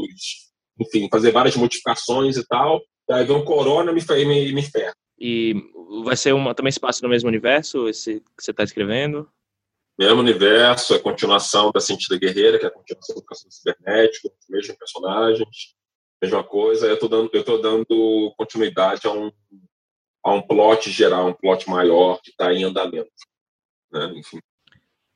[0.79, 2.81] enfim, fazer várias modificações e tal.
[3.09, 4.95] E aí vem um corona me, me, me ferra.
[5.21, 5.55] E
[6.03, 9.31] vai ser uma, também espaço no mesmo universo, esse que você está escrevendo?
[9.99, 14.77] Mesmo universo, é continuação da Sentida Guerreira, que é a continuação do Caçador Cibernético, mesmos
[14.79, 15.75] personagens,
[16.23, 16.87] mesma coisa.
[16.87, 19.31] Eu estou dando, eu tô dando continuidade a um,
[20.25, 23.11] a um plot geral, um plot maior que está em andamento.
[23.93, 24.15] Né?
[24.17, 24.41] Enfim.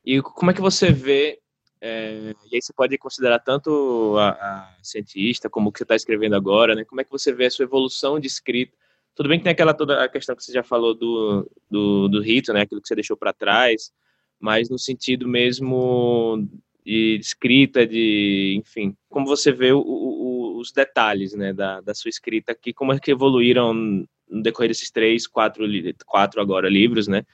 [0.05, 1.39] E como é que você vê,
[1.81, 5.95] é, e aí você pode considerar tanto a, a cientista como o que você está
[5.95, 6.85] escrevendo agora, né?
[6.85, 8.77] como é que você vê a sua evolução de escrita?
[9.15, 12.21] Tudo bem que tem aquela toda a questão que você já falou do, do, do
[12.21, 12.61] rito, né?
[12.61, 13.91] aquilo que você deixou para trás,
[14.39, 16.45] mas no sentido mesmo
[16.85, 22.09] de escrita, de, enfim, como você vê o, o, os detalhes, né, da, da sua
[22.09, 25.65] escrita aqui, como é que evoluíram no decorrer desses três, quatro,
[26.05, 27.25] quatro agora livros, né,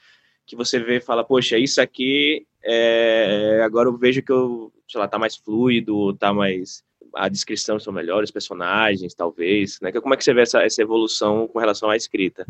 [0.46, 3.60] que você vê e fala, poxa, isso aqui, é...
[3.62, 6.82] agora eu vejo que eu, sei lá, tá mais fluido, tá mais
[7.14, 9.92] a descrição são melhores, personagens, talvez, né?
[9.92, 12.46] Como é que você vê essa, essa evolução com relação à escrita?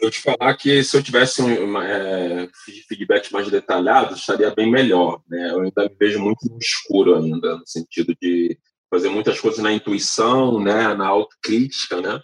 [0.00, 2.48] Eu te falar que se eu tivesse um é,
[2.88, 5.50] feedback mais detalhado, estaria bem melhor, né?
[5.50, 8.58] Eu ainda me vejo muito no escuro ainda, no sentido de
[8.90, 10.92] fazer muitas coisas na intuição, né?
[10.94, 12.20] Na autocrítica, né?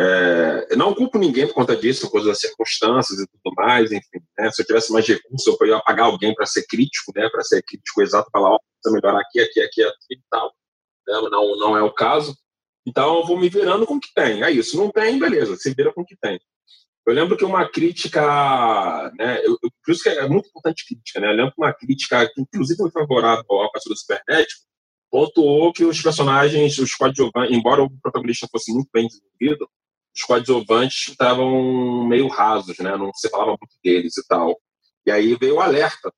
[0.00, 4.20] É, não culpo ninguém por conta disso, coisas das circunstâncias e tudo mais, enfim.
[4.38, 4.48] Né?
[4.52, 7.28] Se eu tivesse mais recursos, eu ia pagar alguém para ser crítico, né?
[7.28, 10.54] para ser crítico exato, falar, ó, precisa melhorar aqui, aqui, aqui, aqui e tal.
[11.08, 11.14] Né?
[11.32, 12.36] Não, não é o caso.
[12.86, 14.44] Então, eu vou me virando com o que tem.
[14.44, 14.76] É isso.
[14.76, 16.38] Não tem, beleza, se vira com o que tem.
[17.04, 21.18] Eu lembro que uma crítica, né, eu, eu, por isso que é muito importante crítica,
[21.18, 21.32] né?
[21.32, 24.62] Eu lembro que uma crítica que, inclusive, foi favorável ao Caçador Cibernético,
[25.10, 29.68] pontuou que os personagens, os coadjuvantes, embora o protagonista fosse muito bem desenvolvido,
[30.18, 32.96] os coadjuvantes estavam meio rasos, né?
[32.96, 34.58] Não se falava muito deles e tal.
[35.06, 36.12] E aí veio o alerta.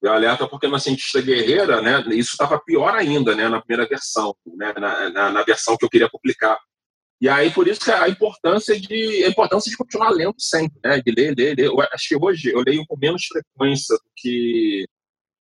[0.00, 2.00] Veio o alerta porque na Cientista Guerreira, né?
[2.14, 3.48] Isso estava pior ainda, né?
[3.48, 4.72] Na primeira versão, né?
[4.78, 6.58] Na, na, na, versão que eu queria publicar.
[7.20, 11.00] E aí, por isso que a importância de, a importância de continuar lendo sempre, né?
[11.00, 11.66] De ler, ler, ler.
[11.66, 14.86] Eu acho que hoje eu leio com menos frequência do que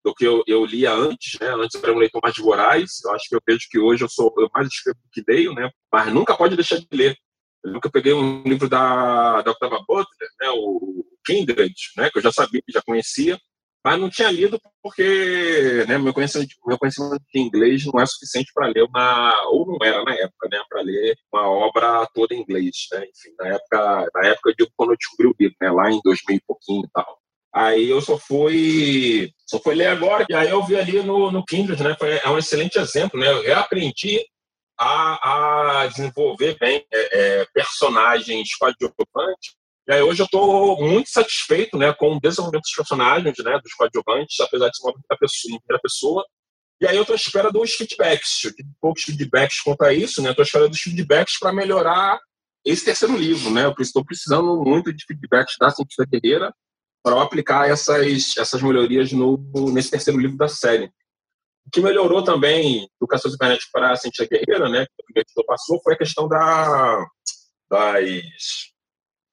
[0.04, 1.48] do que eu, eu lia antes, né?
[1.56, 3.00] Antes eu era um leitor mais voraz.
[3.06, 5.54] Eu acho que eu vejo que hoje eu sou eu mais escrevo do que leio,
[5.54, 5.70] né?
[5.91, 7.18] Mas nunca pode deixar de ler.
[7.64, 12.24] Eu nunca peguei um livro da, da Octava Butler, né, o Kindred, né, que eu
[12.24, 13.39] já sabia, já conhecia,
[13.84, 18.51] mas não tinha lido porque né, meu, conhecimento, meu conhecimento de inglês não é suficiente
[18.53, 22.41] para ler uma, ou não era na época, né, para ler uma obra toda em
[22.41, 22.88] inglês.
[22.91, 25.91] Né, enfim, na época, na época eu digo quando eu descobri o livro, né, lá
[25.91, 27.20] em 2000 e pouquinho e tal.
[27.53, 31.45] Aí eu só fui, só fui ler agora, e aí eu vi ali no, no
[31.45, 34.22] Kindred, né, foi, é um excelente exemplo, né, eu reaprendi
[34.80, 39.55] a, a desenvolver bem é, é, personagens coadjuvantes.
[39.88, 43.74] E aí hoje eu estou muito satisfeito né, com o desenvolvimento dos personagens, né, dos
[43.74, 46.26] coadjuvantes, apesar de ser uma pessoa, primeira pessoa.
[46.82, 48.41] E aí eu estou à espera dos feedbacks.
[48.82, 50.32] Poucos feedbacks quanto a isso, né?
[50.32, 52.19] Estou à espera dos feedbacks para melhorar
[52.65, 53.65] esse terceiro livro, né?
[53.65, 56.53] Eu estou precisando muito de feedbacks da Cientista Guerreira
[57.03, 59.38] para aplicar essas, essas melhorias no,
[59.71, 60.89] nesse terceiro livro da série.
[61.72, 65.97] Que melhorou também Caçador Cibernético para a Ciência Guerreira, né, que o passou, foi a
[65.97, 67.05] questão da,
[67.70, 68.72] das,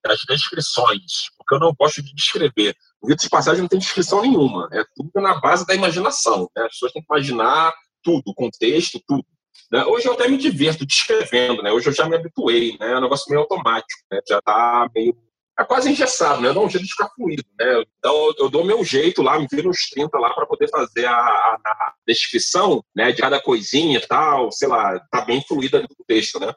[0.04, 2.74] das descrições, porque eu não gosto de descrever.
[3.00, 6.48] O livro de passagem não tem descrição nenhuma, é tudo na base da imaginação.
[6.54, 6.64] Né?
[6.64, 7.72] As pessoas têm que imaginar
[8.02, 9.24] tudo, o contexto, tudo.
[9.72, 9.84] Né?
[9.84, 11.72] Hoje eu até me divirto descrevendo, né?
[11.72, 12.92] hoje eu já me habituei, né?
[12.92, 14.20] é um negócio meio automático, né?
[14.28, 15.16] já está meio
[15.58, 16.52] é quase engessado, né?
[16.52, 17.82] Dou um jeito de ficar fluido, né?
[17.98, 21.14] Então eu dou meu jeito lá, me viro uns 30 lá para poder fazer a,
[21.14, 25.88] a, a, descrição, né, de cada coisinha e tal, sei lá, tá bem fluida no
[26.06, 26.52] texto, né?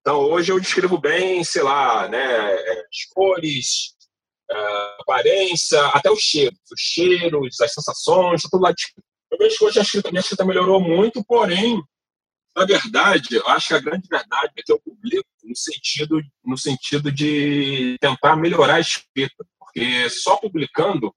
[0.00, 3.94] Então hoje eu descrevo bem, sei lá, né, é, as cores,
[4.50, 8.72] a é, aparência, até os cheiros, os cheiros, as sensações, tá tudo lá.
[9.30, 11.82] Eu vejo que hoje a escrita, minha escrita melhorou muito, porém
[12.56, 16.58] Na verdade, eu acho que a grande verdade é que eu publico no sentido, no
[16.58, 21.14] sentido de tentar melhorar a escrita, porque só publicando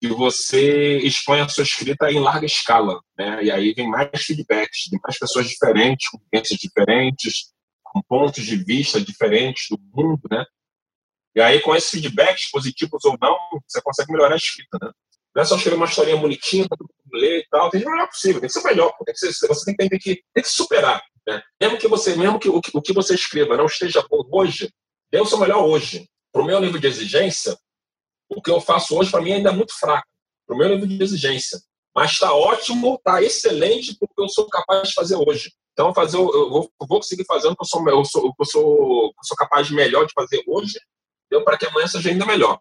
[0.00, 3.44] que você expõe a sua escrita em larga escala, né?
[3.44, 7.52] E aí vem mais feedbacks, de mais pessoas diferentes, com vivências diferentes,
[7.82, 10.44] com pontos de vista diferentes do mundo, né?
[11.34, 14.90] E aí, com esses feedbacks, positivos ou não, você consegue melhorar a escrita, né?
[15.34, 17.70] Não é só escrever uma historinha bonitinha todo mundo ler e tal.
[17.70, 18.92] Tem que melhor possível, tem que ser melhor.
[19.04, 21.02] Tem que ser, você tem tem que, tem que superar.
[21.26, 21.42] Né?
[21.60, 24.72] Mesmo que você, mesmo que o, que o que você escreva não esteja bom hoje,
[25.10, 26.08] dê o seu melhor hoje.
[26.32, 27.56] Para o meu nível de exigência,
[28.28, 30.06] o que eu faço hoje, para mim, ainda é muito fraco.
[30.46, 31.58] Para o meu nível de exigência.
[31.94, 35.50] Mas está ótimo, está excelente porque eu sou capaz de fazer hoje.
[35.72, 38.44] Então, fazer, eu vou, eu vou conseguir fazer o que eu sou, eu sou, eu
[38.44, 40.78] sou, eu sou capaz de melhor de fazer hoje,
[41.44, 42.60] para que amanhã seja ainda melhor.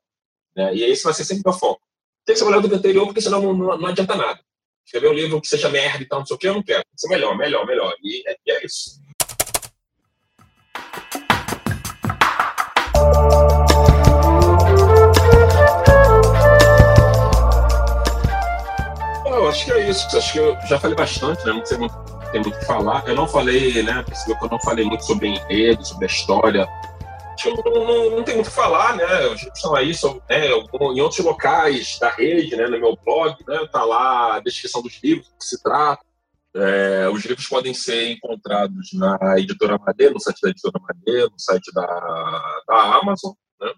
[0.55, 0.75] Né?
[0.75, 1.85] E esse vai ser sempre o meu foco
[2.26, 4.39] tem que ser melhor do que o anterior, porque senão não, não, não adianta nada.
[4.84, 6.84] Escrever um livro que seja merda e tal, não sei o que, eu não quero.
[6.84, 7.93] Tem que ser melhor, melhor, melhor.
[8.03, 8.99] E é, e é isso.
[19.28, 20.17] Eu acho que é isso.
[20.17, 21.53] Acho que eu já falei bastante, né?
[21.53, 21.95] Não sei muito,
[22.32, 23.07] tem muito o que falar.
[23.07, 24.03] Eu não falei, né?
[24.03, 26.67] Percebeu que eu não falei muito sobre enredo, sobre a história
[27.45, 29.05] não, não, não, tem muito o que falar, né?
[29.27, 33.36] Os livros estão aí, são, né, em outros locais da rede, né, no meu blog,
[33.47, 36.03] né, tá lá a descrição dos livros, do que se trata.
[36.55, 41.39] É, os livros podem ser encontrados na editora Madeira, no site da editora Madeira, no
[41.39, 43.33] site da, da Amazon.
[43.59, 43.73] Né?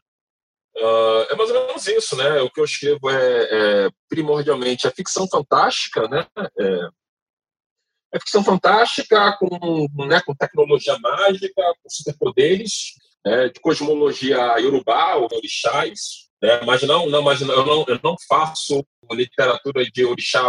[0.77, 2.39] Uh, é mais ou menos isso, né?
[2.41, 3.47] O que eu escrevo é,
[3.85, 6.27] é primordialmente a ficção fantástica, né?
[6.59, 6.89] É,
[8.13, 12.93] é ficção fantástica com, né, com tecnologia mágica, com superpoderes,
[13.25, 18.15] né, de cosmologia iorubá, ou orixás, né, mas não, não, mas eu não, eu não
[18.27, 20.43] faço literatura de orixá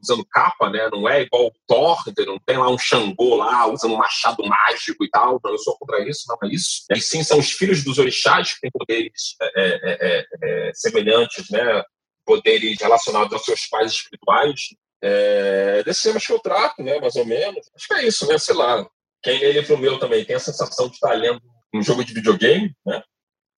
[0.00, 3.94] usando capa, né, não é igual o Thor, não tem lá um Xangô lá usando
[3.94, 6.84] um machado mágico e tal, não, eu sou contra isso, não é isso.
[6.90, 10.26] E sim, são os filhos dos orixás que têm poderes é, é, é,
[10.68, 11.82] é semelhantes, né,
[12.24, 14.60] poderes relacionados aos seus pais espirituais,
[15.02, 17.66] é, desses temas que eu trato, né, mais ou menos.
[17.74, 18.86] Acho que é isso, né, sei lá.
[19.22, 21.40] Quem lê livro meu também tem a sensação de estar lendo
[21.74, 23.02] um jogo de videogame, né?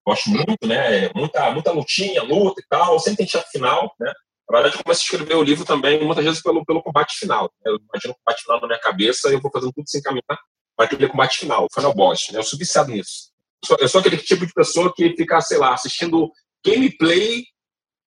[0.07, 1.11] Gosto muito, né?
[1.15, 4.13] Muita, muita lutinha, luta e tal, sempre tem chefe final, né?
[4.49, 7.53] Na verdade, eu começo a escrever o livro também, muitas vezes, pelo, pelo combate final.
[7.65, 10.39] Eu imagino o combate final na minha cabeça e eu vou fazendo tudo sem caminhar
[10.75, 12.29] para aquele combate final, o final boss.
[12.33, 12.39] Né?
[12.39, 13.31] Eu sou viciado nisso.
[13.63, 16.31] Eu sou, eu sou aquele tipo de pessoa que fica, sei lá, assistindo
[16.65, 17.45] gameplay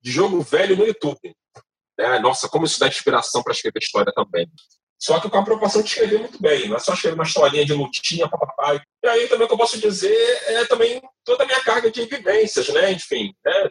[0.01, 1.35] de jogo velho no YouTube.
[1.99, 2.17] Né?
[2.19, 4.49] Nossa, como isso dá inspiração para escrever história também.
[5.01, 7.65] Só que com a preocupação de escrever muito bem, não é só escrever uma historinha
[7.65, 8.79] de lutinha, papai.
[9.03, 12.05] E aí também o que eu posso dizer é também toda a minha carga de
[12.05, 12.91] vivências, né?
[12.91, 13.69] Enfim, né?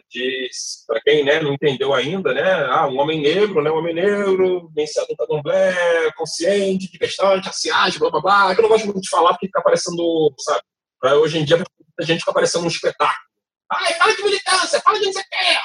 [0.85, 2.65] para quem né, não entendeu ainda, né?
[2.65, 3.71] Ah, um homem negro, né?
[3.71, 8.59] Um homem negro, vencido da candomblé, consciente, de questão de raciais, blá blá blá, que
[8.59, 10.61] eu não gosto muito de falar porque fica aparecendo, sabe?
[10.99, 11.63] Pra hoje em dia
[11.97, 13.31] a gente fica aparecendo um espetáculo.
[13.71, 15.61] Ai, fala de militância, fala de onde você quer.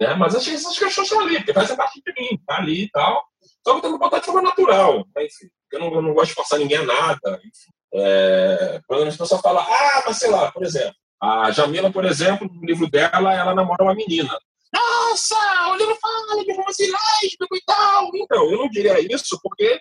[0.00, 0.14] Né?
[0.14, 3.29] Mas essas questões estão ali, porque fazem parte de mim, tá ali e tal.
[3.64, 5.06] Só que eu tenho que botar de forma natural.
[5.14, 5.26] Né?
[5.26, 7.40] Enfim, eu, não, eu não gosto de forçar ninguém a nada.
[7.44, 7.70] Enfim.
[7.92, 12.48] É, quando as pessoas falam, ah, mas sei lá, por exemplo, a Jamila, por exemplo,
[12.50, 14.38] no livro dela, ela namora uma menina.
[14.72, 15.36] Nossa,
[15.70, 18.10] o livro fala de romance lésbico e tal.
[18.14, 19.80] Então, eu não diria isso porque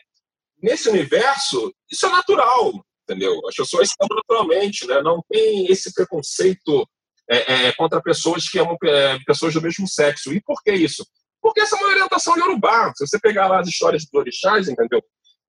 [0.62, 2.74] nesse universo isso é natural,
[3.04, 3.40] entendeu?
[3.48, 5.02] As pessoas estão naturalmente, né?
[5.02, 6.86] Não tem esse preconceito
[7.30, 10.34] é, é, contra pessoas que amam é, pessoas do mesmo sexo.
[10.34, 11.06] E por que isso?
[11.42, 12.92] Porque essa é uma orientação iorubá.
[12.96, 15.02] Se você pegar lá as histórias dos orixás, entendeu?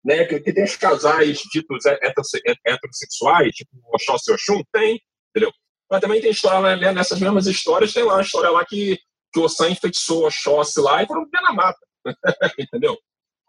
[0.05, 4.99] Né, que, que tem os casais ditos heterossexuais, tipo Oxóssi e Oxum, tem,
[5.30, 5.53] entendeu?
[5.91, 8.99] Mas também tem história né, nessas mesmas histórias, tem lá uma história lá que,
[9.30, 11.78] que o Ossan enfeitiçou Oxóssi lá e foram viver na mata,
[12.59, 12.97] entendeu?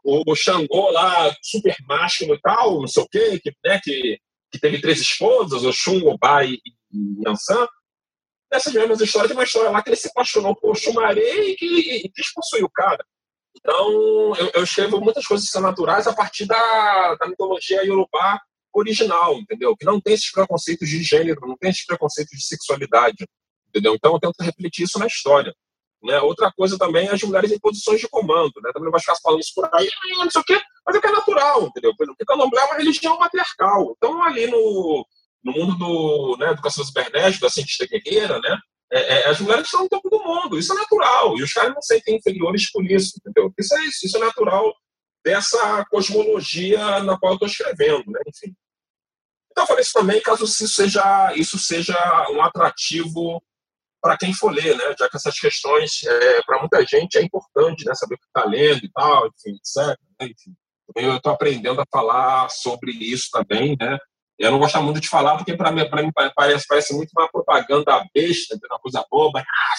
[0.03, 4.19] O Xangô lá, super másculo e tal, não sei o quê, que, né, que,
[4.51, 6.59] que teve três esposas, Oxum, Obá e,
[6.91, 7.65] e Yansan,
[8.51, 12.05] nessas mesmas histórias, tem uma história lá que ele se apaixonou por Xumaré e, que,
[12.05, 13.03] e quis possuir o cara.
[13.55, 18.39] Então, eu, eu, escrevo muitas coisas que são naturais a partir da, da mitologia iorubá
[18.73, 19.75] original, entendeu?
[19.75, 23.27] Que não tem esses preconceitos de gênero, não tem esses preconceitos de sexualidade,
[23.69, 23.93] entendeu?
[23.95, 25.53] Então, eu tento refletir isso na história.
[26.01, 26.19] Né?
[26.21, 28.71] Outra coisa também é as mulheres em posições de comando, né?
[28.73, 31.07] Também não vai ficar falando isso por aí, não sei o quê, mas é que
[31.07, 31.93] é natural, entendeu?
[31.95, 33.93] Porque o candomblé é uma religião matriarcal.
[33.97, 35.05] Então, ali no,
[35.43, 38.59] no mundo do, né, educação cibernética, da cientista guerreira, né,
[38.91, 41.73] é, é, as mulheres estão no topo do mundo, isso é natural, e os caras
[41.73, 43.53] não sentem inferiores por isso, entendeu?
[43.57, 44.73] Isso é isso, isso é natural
[45.23, 48.53] dessa cosmologia na qual eu estou escrevendo, né, enfim.
[49.51, 51.95] Então eu falei isso também, caso isso seja, isso seja
[52.31, 53.41] um atrativo
[54.01, 57.85] para quem for ler, né, já que essas questões, é, para muita gente, é importante,
[57.85, 59.97] né, saber o que está lendo e tal, enfim, etc.
[60.19, 60.55] Né, enfim
[60.95, 63.97] Eu estou aprendendo a falar sobre isso também, né?
[64.41, 68.03] Eu não gosto muito de falar, porque para mim, mim parece, parece muito uma propaganda
[68.11, 69.39] besta, uma coisa boba.
[69.39, 69.75] Ah,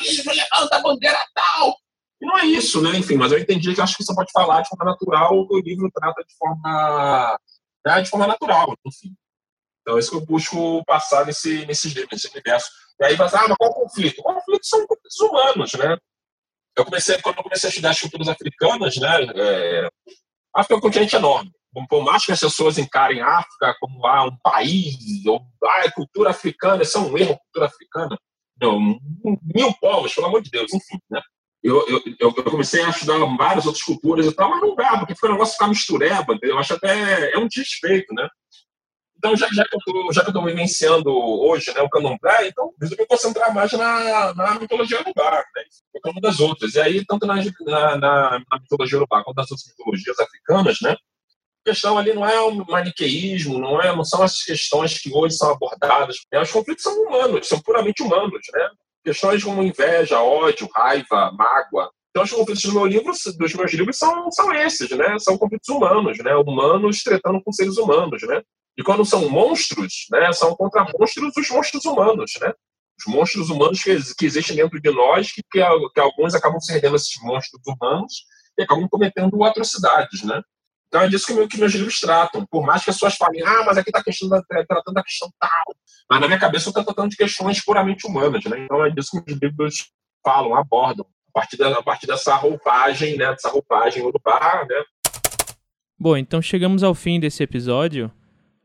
[0.00, 1.76] livro, levanta a bandeira tal.
[2.18, 2.96] E não é isso, né?
[2.96, 5.90] Enfim, mas eu entendi que acho que você pode falar de forma natural, o livro
[5.92, 7.38] trata de forma,
[7.86, 9.14] né, de forma natural, enfim.
[9.82, 12.70] Então, é isso que eu busco passar nesse, nesse, nesse universo.
[12.98, 14.20] E aí, mas, ah, mas qual o conflito?
[14.20, 15.98] O conflito são conflitos humanos, né?
[16.74, 19.26] Eu comecei, quando eu comecei a estudar as culturas africanas, né?
[19.34, 19.88] É,
[20.54, 21.52] África é um continente enorme
[21.86, 25.90] por mais que as pessoas encarem a África como ah, um país, ou ah, é
[25.90, 28.18] cultura africana, isso é um erro, cultura africana.
[28.60, 28.80] Não,
[29.54, 31.20] mil povos, pelo amor de Deus, enfim, né?
[31.62, 35.14] Eu, eu, eu comecei a estudar várias outras culturas e tal, mas não dá, porque
[35.14, 36.54] fica um negócio ficar mistureba, entendeu?
[36.54, 38.28] Eu acho até é um desrespeito, né?
[39.18, 43.72] Então, já, já, que eu estou vivenciando hoje né, o candomblé, então resolvi concentrar mais
[43.72, 45.62] na, na mitologia urubá, né,
[46.06, 46.74] uma das outras.
[46.74, 50.94] E aí, tanto na, na, na, mitologia urubá quanto nas outras mitologias africanas, né,
[51.66, 55.50] questão ali não é o maniqueísmo, não, é, não são essas questões que hoje são
[55.50, 56.16] abordadas.
[56.32, 58.40] É, os conflitos são humanos, são puramente humanos.
[58.52, 58.68] Né?
[59.04, 61.90] Questões como inveja, ódio, raiva, mágoa.
[62.10, 65.18] Então, os conflitos do meu livro, dos meus livros são, são esses, né?
[65.18, 66.34] São conflitos humanos, né?
[66.34, 68.40] Humanos tratando com seres humanos, né?
[68.78, 70.32] E quando são monstros, né?
[70.32, 72.54] São contra monstros os monstros humanos, né?
[72.98, 75.60] Os monstros humanos que, que existem dentro de nós, que, que,
[75.94, 78.14] que alguns acabam se rendendo a esses monstros humanos
[78.58, 80.40] e acabam cometendo atrocidades, né?
[80.88, 82.46] Então é disso que, meu, que meus livros tratam.
[82.46, 84.02] Por mais que as pessoas falem, ah, mas aqui está
[84.66, 85.76] tratando da questão tal.
[86.08, 88.44] Mas na minha cabeça eu estou tratando de questões puramente humanas.
[88.44, 88.60] Né?
[88.60, 89.90] Então é disso que meus livros
[90.24, 91.06] falam, abordam.
[91.34, 93.30] A partir, da, a partir dessa roupagem, né?
[93.30, 94.82] Dessa roupagem urubá, né?
[95.98, 98.10] Bom, então chegamos ao fim desse episódio.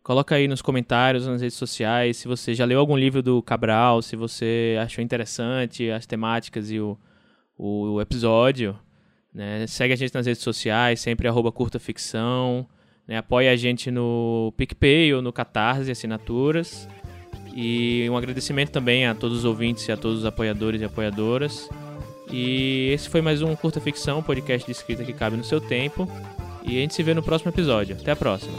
[0.04, 4.02] Coloca aí nos comentários, nas redes sociais, se você já leu algum livro do Cabral,
[4.02, 6.98] se você achou interessante as temáticas e o,
[7.58, 8.78] o episódio.
[9.34, 9.66] Né?
[9.68, 12.68] Segue a gente nas redes sociais, sempre arroba curtaficção.
[13.08, 13.18] Né?
[13.18, 16.88] Apoia a gente no PicPay ou no Catarse, assinaturas.
[17.54, 21.70] E um agradecimento também a todos os ouvintes e a todos os apoiadores e apoiadoras.
[22.32, 26.08] E esse foi mais um Curta Ficção, podcast de escrita que cabe no seu tempo.
[26.64, 27.98] E a gente se vê no próximo episódio.
[28.00, 28.58] Até a próxima.